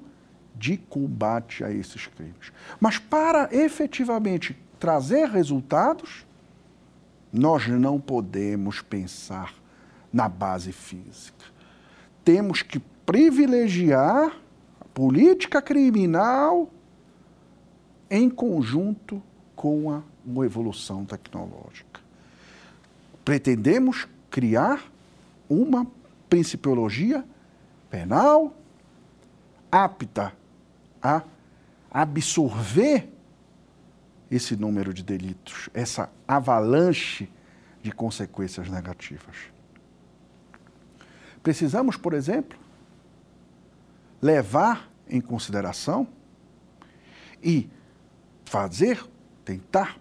[0.55, 2.51] de combate a esses crimes.
[2.80, 6.26] Mas para efetivamente trazer resultados,
[7.32, 9.53] nós não podemos pensar
[10.11, 11.45] na base física.
[12.24, 14.32] Temos que privilegiar
[14.94, 16.70] política criminal
[18.10, 19.22] em conjunto
[19.56, 22.00] com a uma evolução tecnológica.
[23.26, 24.84] Pretendemos criar
[25.50, 25.88] uma
[26.30, 27.26] principiologia
[27.89, 28.56] penal
[29.72, 30.34] apta
[31.02, 31.24] a
[31.91, 33.10] absorver
[34.32, 37.30] esse número de delitos, essa avalanche
[37.82, 39.36] de consequências negativas.
[41.44, 42.58] Precisamos, por exemplo,
[44.24, 46.07] levar em consideração
[47.43, 47.69] e
[48.45, 49.05] fazer,
[49.43, 49.99] tentar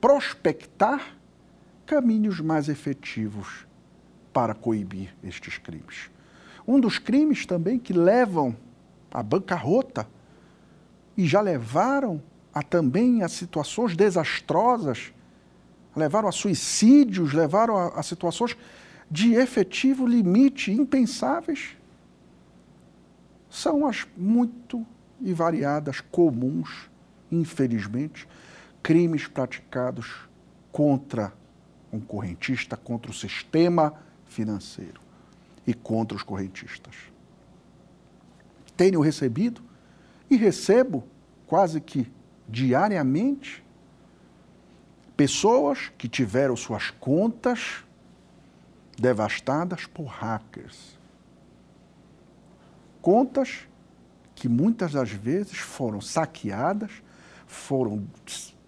[0.00, 1.18] prospectar
[1.84, 3.66] caminhos mais efetivos
[4.32, 6.10] para coibir estes crimes.
[6.66, 8.56] Um dos crimes também que levam
[9.10, 10.08] à bancarrota
[11.14, 12.22] e já levaram
[12.54, 15.12] a, também a situações desastrosas,
[15.94, 18.56] levaram a suicídios, levaram a, a situações
[19.10, 21.76] de efetivo limite impensáveis,
[23.52, 24.84] são as muito
[25.20, 26.90] e variadas, comuns,
[27.30, 28.26] infelizmente,
[28.82, 30.26] crimes praticados
[30.72, 31.34] contra
[31.92, 33.94] um correntista, contra o sistema
[34.24, 35.02] financeiro
[35.66, 36.94] e contra os correntistas.
[38.74, 39.62] Tenho recebido
[40.30, 41.04] e recebo
[41.46, 42.10] quase que
[42.48, 43.62] diariamente
[45.14, 47.84] pessoas que tiveram suas contas
[48.98, 51.01] devastadas por hackers.
[53.02, 53.68] Contas
[54.36, 57.02] que muitas das vezes foram saqueadas,
[57.46, 58.06] foram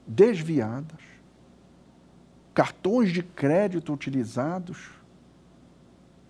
[0.06, 1.00] desviadas,
[2.52, 4.90] cartões de crédito utilizados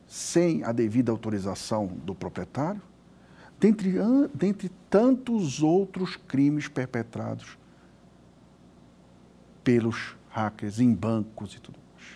[0.06, 2.80] sem a devida autorização do proprietário,
[3.58, 3.94] dentre,
[4.34, 7.58] dentre tantos outros crimes perpetrados
[9.64, 12.06] pelos hackers em bancos e tudo mais.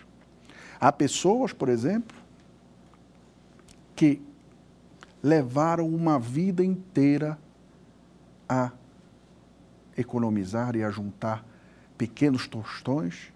[0.79, 2.17] Há pessoas, por exemplo,
[3.97, 4.23] que
[5.23, 7.39] levaram uma vida inteira
[8.49, 8.73] a
[9.97, 11.45] economizar e a juntar
[11.97, 13.33] pequenos tostões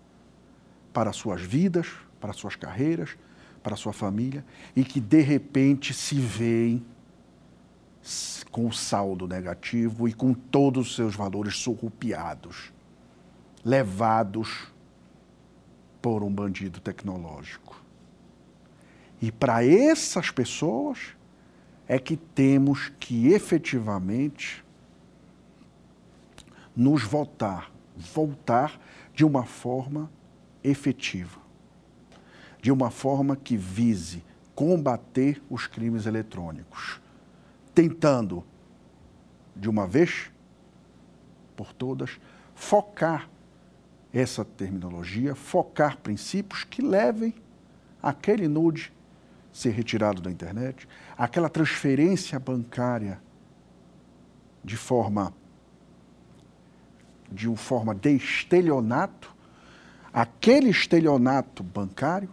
[0.93, 1.89] para suas vidas,
[2.21, 3.17] para suas carreiras,
[3.63, 6.85] para sua família e que de repente se veem
[8.51, 12.73] com o saldo negativo e com todos os seus valores surrupiados,
[13.65, 14.73] levados
[16.01, 17.81] por um bandido tecnológico.
[19.21, 21.15] E para essas pessoas
[21.93, 24.65] é que temos que efetivamente
[26.75, 28.81] nos voltar, voltar
[29.15, 30.11] de uma forma
[30.65, 31.43] efetiva
[32.63, 34.25] de uma forma que vise
[34.55, 37.01] combater os crimes eletrônicos,
[37.75, 38.45] tentando,
[39.57, 40.31] de uma vez
[41.57, 42.21] por todas,
[42.55, 43.29] focar
[44.13, 47.35] essa terminologia, focar princípios que levem
[48.01, 48.93] aquele nude
[49.53, 53.21] ser retirado da internet, aquela transferência bancária
[54.65, 55.33] de forma
[57.31, 59.35] de uma forma de estelionato,
[60.13, 62.29] aquele estelionato bancário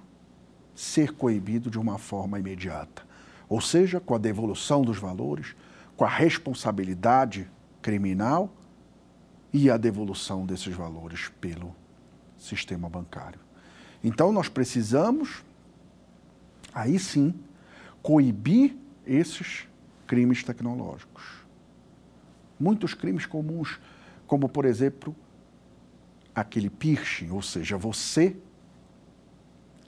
[0.75, 3.03] ser coibido de uma forma imediata.
[3.47, 5.55] Ou seja, com a devolução dos valores,
[5.95, 7.49] com a responsabilidade
[7.81, 8.53] criminal
[9.51, 11.75] e a devolução desses valores pelo
[12.37, 13.39] sistema bancário.
[14.03, 15.43] Então, nós precisamos,
[16.73, 17.33] aí sim,
[18.01, 18.75] coibir
[19.05, 19.67] esses
[20.07, 21.23] crimes tecnológicos.
[22.59, 23.79] Muitos crimes comuns,
[24.27, 25.15] como, por exemplo,
[26.33, 28.35] aquele piercing, ou seja, você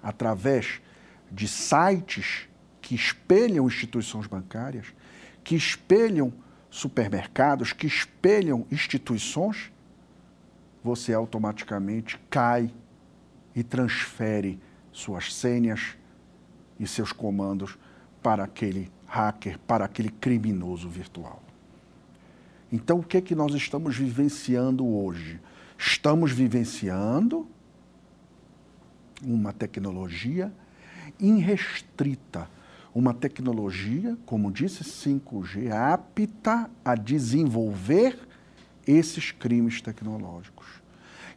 [0.01, 0.81] através
[1.31, 2.47] de sites
[2.81, 4.87] que espelham instituições bancárias,
[5.43, 6.33] que espelham
[6.69, 9.71] supermercados, que espelham instituições,
[10.83, 12.73] você automaticamente cai
[13.55, 14.59] e transfere
[14.91, 15.95] suas senhas
[16.79, 17.77] e seus comandos
[18.21, 21.41] para aquele hacker, para aquele criminoso virtual.
[22.71, 25.39] Então, o que é que nós estamos vivenciando hoje?
[25.77, 27.47] Estamos vivenciando
[29.21, 30.51] uma tecnologia
[31.19, 32.49] irrestrita,
[32.93, 38.17] uma tecnologia, como disse 5G, apta a desenvolver
[38.87, 40.81] esses crimes tecnológicos.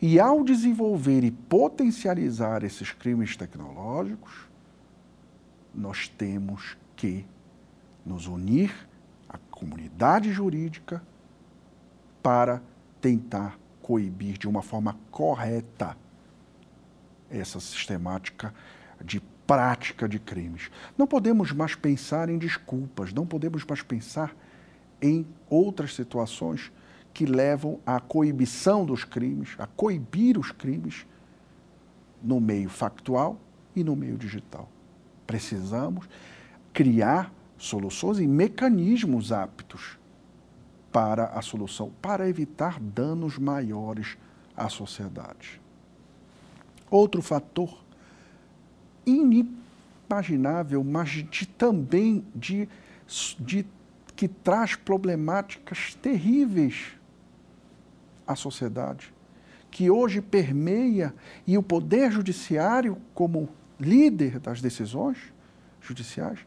[0.01, 4.44] E ao desenvolver e potencializar esses crimes tecnológicos,
[5.75, 7.27] nós temos que
[8.05, 8.73] nos unir
[9.29, 11.03] à comunidade jurídica
[12.23, 12.63] para
[13.01, 15.97] tentar coibir de uma forma correta
[17.31, 18.55] essa sistemática
[19.05, 20.71] de prática de crimes.
[20.97, 24.35] Não podemos mais pensar em desculpas, não podemos mais pensar
[25.03, 26.73] em outras situações
[27.13, 31.07] que levam à coibição dos crimes, a coibir os crimes
[32.23, 33.39] no meio factual
[33.77, 34.69] e no meio digital.
[35.27, 36.09] Precisamos
[36.73, 39.99] criar soluções e mecanismos aptos
[40.93, 44.17] para a solução, para evitar danos maiores
[44.57, 45.61] à sociedade.
[46.91, 47.83] Outro fator
[49.05, 52.69] inimaginável, mas de, também de,
[53.41, 53.67] de,
[54.15, 56.93] que traz problemáticas terríveis
[58.27, 59.13] à sociedade,
[59.71, 61.13] que hoje permeia
[61.47, 63.49] e o poder judiciário, como
[63.79, 65.19] líder das decisões
[65.81, 66.41] judiciais,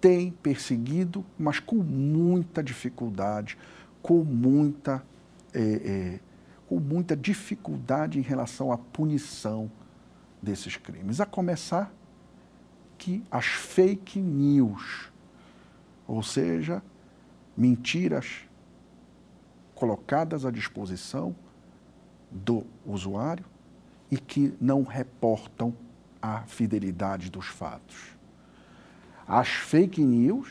[0.00, 3.56] tem perseguido, mas com muita dificuldade,
[4.02, 5.02] com muita
[5.54, 6.20] é, é,
[6.68, 9.70] com muita dificuldade em relação à punição
[10.42, 11.92] desses crimes, a começar
[12.98, 15.12] que as fake news,
[16.06, 16.82] ou seja,
[17.56, 18.40] mentiras
[19.74, 21.34] colocadas à disposição
[22.30, 23.44] do usuário
[24.10, 25.74] e que não reportam
[26.20, 28.16] a fidelidade dos fatos.
[29.26, 30.48] As fake news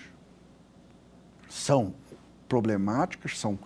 [1.49, 1.93] são
[2.47, 3.57] problemáticas, são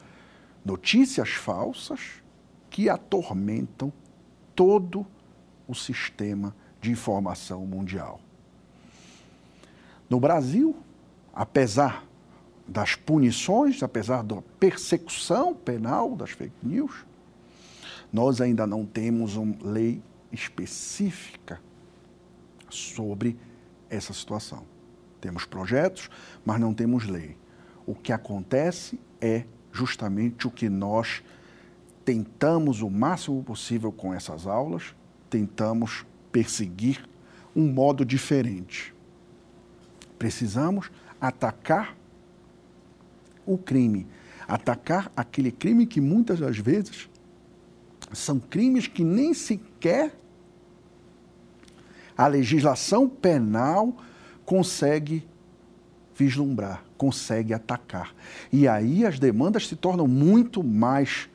[0.63, 2.21] notícias falsas
[2.69, 3.91] que atormentam
[4.55, 5.05] todo
[5.67, 8.19] o sistema de informação mundial.
[10.09, 10.75] No Brasil,
[11.33, 12.05] apesar
[12.67, 17.05] das punições, apesar da persecução penal das fake news,
[18.13, 21.59] nós ainda não temos uma lei específica
[22.69, 23.37] sobre
[23.89, 24.63] essa situação.
[25.19, 26.09] Temos projetos,
[26.45, 27.37] mas não temos lei.
[27.85, 31.23] O que acontece é justamente o que nós
[32.05, 34.95] tentamos o máximo possível com essas aulas,
[35.29, 37.07] tentamos perseguir
[37.55, 38.93] um modo diferente.
[40.17, 41.95] Precisamos atacar
[43.45, 44.07] o crime,
[44.47, 47.09] atacar aquele crime que muitas das vezes
[48.13, 50.17] são crimes que nem sequer
[52.19, 53.95] a legislação penal
[54.43, 55.25] consegue
[56.13, 58.13] vislumbrar, consegue atacar.
[58.51, 61.29] E aí as demandas se tornam muito mais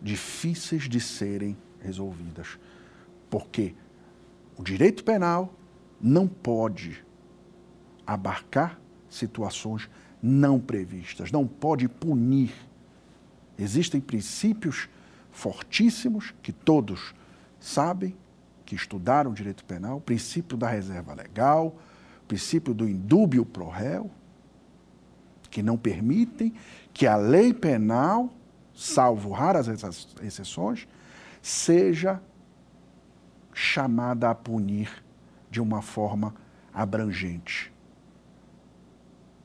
[0.00, 2.58] difíceis de serem resolvidas.
[3.28, 3.74] Porque
[4.56, 5.52] o direito penal
[6.00, 7.04] não pode
[8.06, 8.80] abarcar
[9.10, 9.90] situações
[10.22, 12.54] não previstas, não pode punir.
[13.58, 14.88] Existem princípios
[15.30, 17.14] fortíssimos que todos
[17.60, 18.16] sabem,
[18.70, 21.76] que estudaram direito penal, o princípio da reserva legal,
[22.22, 24.08] o princípio do indúbio pro réu,
[25.50, 26.54] que não permitem
[26.92, 28.32] que a lei penal,
[28.72, 29.66] salvo raras
[30.22, 30.86] exceções,
[31.42, 32.22] seja
[33.52, 35.02] chamada a punir
[35.50, 36.32] de uma forma
[36.72, 37.72] abrangente.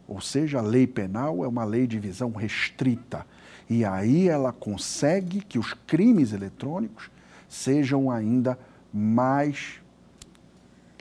[0.08, 3.26] Ou seja, a lei penal é uma lei de visão restrita.
[3.68, 7.10] E aí ela consegue que os crimes eletrônicos
[7.50, 8.56] sejam ainda
[8.98, 9.82] mais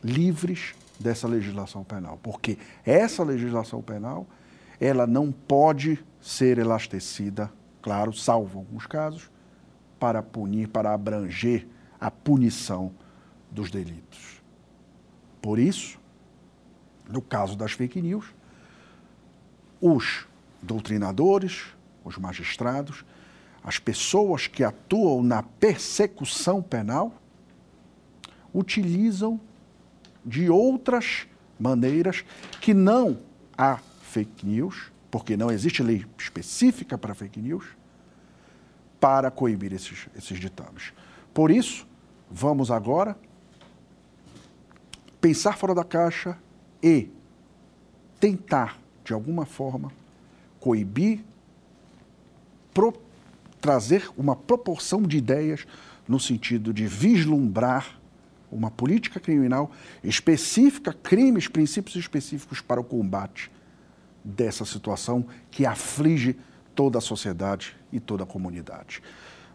[0.02, 4.26] livres dessa legislação penal, porque essa legislação penal
[4.80, 9.30] ela não pode ser elastecida, claro, salvo alguns casos,
[10.00, 11.68] para punir, para abranger
[12.00, 12.92] a punição
[13.48, 14.42] dos delitos.
[15.40, 16.00] Por isso,
[17.08, 18.26] no caso das fake news,
[19.80, 20.26] os
[20.60, 21.66] doutrinadores,
[22.02, 23.04] os magistrados,
[23.62, 27.22] as pessoas que atuam na persecução penal,
[28.54, 29.40] utilizam
[30.24, 31.26] de outras
[31.58, 32.24] maneiras
[32.60, 33.18] que não
[33.56, 37.64] há fake news, porque não existe lei específica para fake news,
[39.00, 40.92] para coibir esses, esses ditames.
[41.32, 41.86] Por isso,
[42.30, 43.18] vamos agora
[45.20, 46.38] pensar fora da caixa
[46.82, 47.08] e
[48.20, 49.92] tentar, de alguma forma,
[50.60, 51.24] coibir,
[52.72, 52.92] pro,
[53.60, 55.66] trazer uma proporção de ideias
[56.06, 57.98] no sentido de vislumbrar
[58.54, 59.70] uma política criminal
[60.02, 63.50] específica, crimes, princípios específicos para o combate
[64.24, 66.36] dessa situação que aflige
[66.74, 69.02] toda a sociedade e toda a comunidade.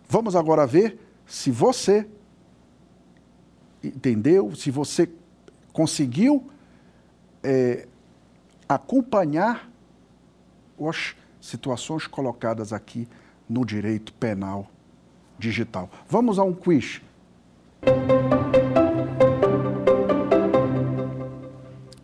[0.08, 2.08] Vamos agora ver se você
[3.84, 5.10] entendeu, se você
[5.72, 6.50] conseguiu
[7.42, 7.88] é,
[8.68, 9.70] acompanhar
[10.80, 13.08] as situações colocadas aqui
[13.48, 14.70] no direito penal
[15.38, 15.90] digital.
[16.08, 17.02] Vamos a um quiz.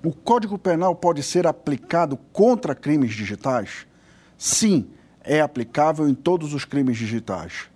[0.05, 3.87] O Código Penal pode ser aplicado contra crimes digitais?
[4.37, 4.87] Sim,
[5.23, 7.71] é aplicável em todos os crimes digitais.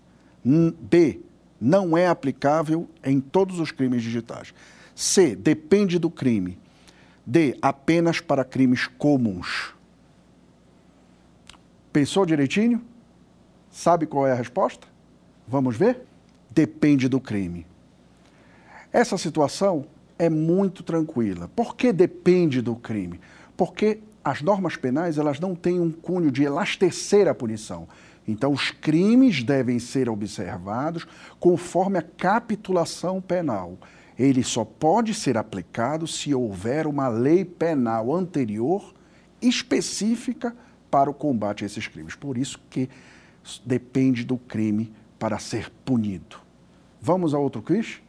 [0.45, 1.21] B,
[1.59, 4.53] não é aplicável em todos os crimes digitais.
[4.93, 6.55] C, depende do crime.
[7.25, 9.73] D, apenas para crimes comuns.
[11.91, 12.79] Pensou direitinho?
[13.71, 14.87] Sabe qual é a resposta?
[15.47, 16.01] Vamos ver?
[16.51, 17.65] Depende do crime.
[18.93, 19.87] Essa situação
[20.19, 21.49] é muito tranquila.
[21.55, 23.19] Por que depende do crime?
[23.55, 27.87] Porque as normas penais elas não têm um cunho de elastecer a punição.
[28.27, 31.07] Então, os crimes devem ser observados
[31.39, 33.79] conforme a capitulação penal.
[34.19, 38.93] Ele só pode ser aplicado se houver uma lei penal anterior
[39.41, 40.55] específica
[40.91, 42.13] para o combate a esses crimes.
[42.13, 42.89] Por isso que
[43.65, 46.37] depende do crime para ser punido.
[47.01, 48.01] Vamos a outro quiz?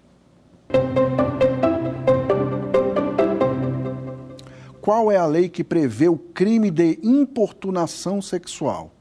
[4.90, 8.92] Qual é a lei que prevê o crime de importunação sexual?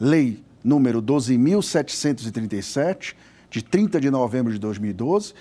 [0.00, 3.14] Lei número 12.737,
[3.48, 5.32] de 30 de novembro de 2012,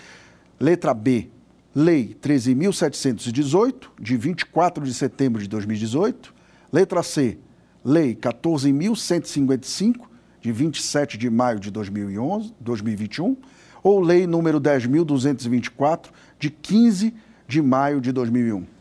[0.59, 1.31] Letra B,
[1.73, 6.31] Lei 13.718, de 24 de setembro de 2018.
[6.71, 7.39] Letra C,
[7.83, 9.95] Lei 14.155,
[10.41, 13.35] de 27 de maio de 2011, 2021.
[13.81, 17.15] Ou Lei número 10.224, de 15
[17.47, 18.74] de maio de 2001.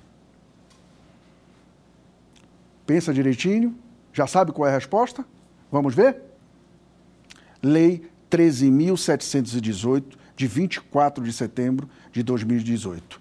[2.87, 3.74] Pensa direitinho.
[4.12, 5.24] Já sabe qual é a resposta?
[5.70, 6.16] Vamos ver?
[7.62, 10.05] Lei 13.718,
[10.37, 13.20] de 24 de setembro de 2018.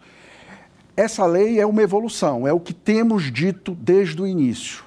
[0.96, 4.84] Essa lei é uma evolução, é o que temos dito desde o início.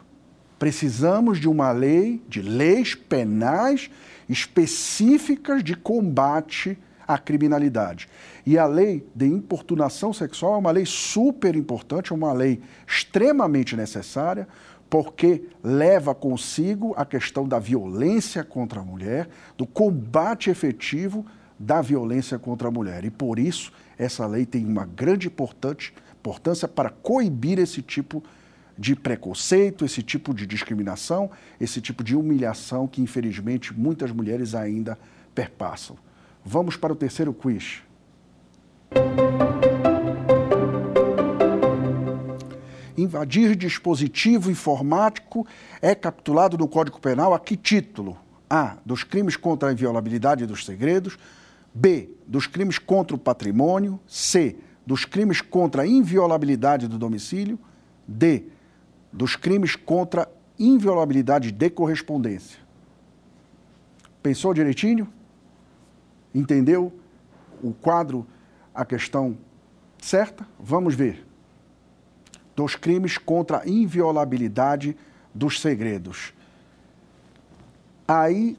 [0.59, 3.91] Precisamos de uma lei, de leis penais
[4.29, 8.09] específicas de combate à criminalidade.
[8.45, 13.77] E a lei de importunação sexual é uma lei super importante, é uma lei extremamente
[13.77, 14.49] necessária,
[14.89, 21.27] porque leva consigo a questão da violência contra a mulher, do combate efetivo
[21.59, 23.05] da violência contra a mulher.
[23.05, 28.23] E por isso, essa lei tem uma grande importância para coibir esse tipo
[28.79, 34.99] de preconceito, esse tipo de discriminação, esse tipo de humilhação que, infelizmente, muitas mulheres ainda
[35.35, 35.97] perpassam.
[36.49, 37.83] Vamos para o terceiro quiz.
[42.97, 45.45] Invadir dispositivo informático
[45.83, 48.17] é capitulado no Código Penal a que título?
[48.49, 48.77] A.
[48.87, 51.19] Dos crimes contra a inviolabilidade dos segredos.
[51.75, 52.11] B.
[52.25, 53.99] Dos crimes contra o patrimônio.
[54.07, 54.55] C.
[54.87, 57.59] Dos crimes contra a inviolabilidade do domicílio.
[58.07, 58.45] D.
[59.13, 62.61] Dos crimes contra inviolabilidade de correspondência.
[64.23, 65.16] Pensou direitinho?
[66.37, 66.93] Entendeu
[67.63, 68.27] o quadro,
[68.75, 69.39] a questão
[69.99, 70.47] certa?
[70.61, 71.27] Vamos ver
[72.55, 74.95] dos crimes contra a inviolabilidade
[75.35, 76.35] dos segredos.
[78.07, 78.59] Aí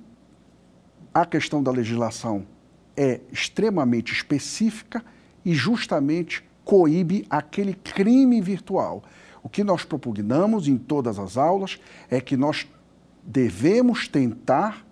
[1.13, 2.47] a questão da legislação
[2.95, 5.05] é extremamente específica
[5.45, 9.03] e justamente coíbe aquele crime virtual.
[9.43, 12.67] O que nós propugnamos em todas as aulas é que nós
[13.23, 14.86] devemos tentar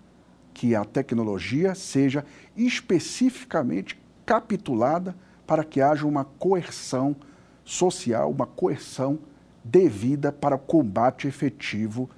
[0.56, 2.24] que a tecnologia seja
[2.56, 5.14] especificamente capitulada
[5.46, 7.14] para que haja uma coerção
[7.62, 9.18] social, uma coerção
[9.62, 12.08] devida para o combate efetivo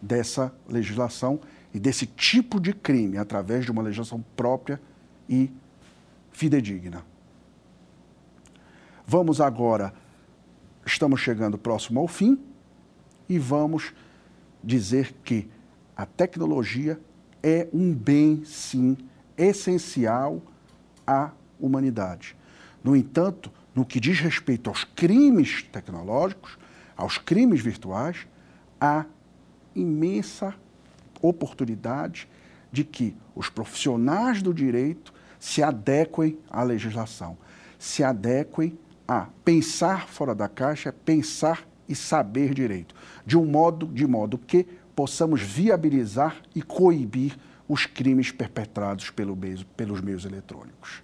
[0.00, 1.40] dessa legislação
[1.74, 4.80] e desse tipo de crime, através de uma legislação própria
[5.28, 5.50] e
[6.30, 7.04] fidedigna.
[9.04, 9.92] Vamos agora,
[10.86, 12.38] estamos chegando próximo ao fim
[13.28, 13.92] e vamos
[14.62, 15.50] dizer que
[15.96, 17.00] a tecnologia
[17.42, 18.96] é um bem, sim,
[19.36, 20.42] essencial
[21.06, 22.36] à humanidade.
[22.82, 26.58] No entanto, no que diz respeito aos crimes tecnológicos,
[26.96, 28.26] aos crimes virtuais,
[28.80, 29.04] há
[29.74, 30.54] imensa
[31.22, 32.28] oportunidade
[32.70, 37.38] de que os profissionais do direito se adequem à legislação,
[37.78, 38.76] se adequem
[39.06, 44.66] a pensar fora da caixa, pensar e saber direito, de um modo de modo que
[44.98, 47.38] possamos viabilizar e coibir
[47.68, 49.38] os crimes perpetrados pelo
[49.76, 51.02] pelos meios eletrônicos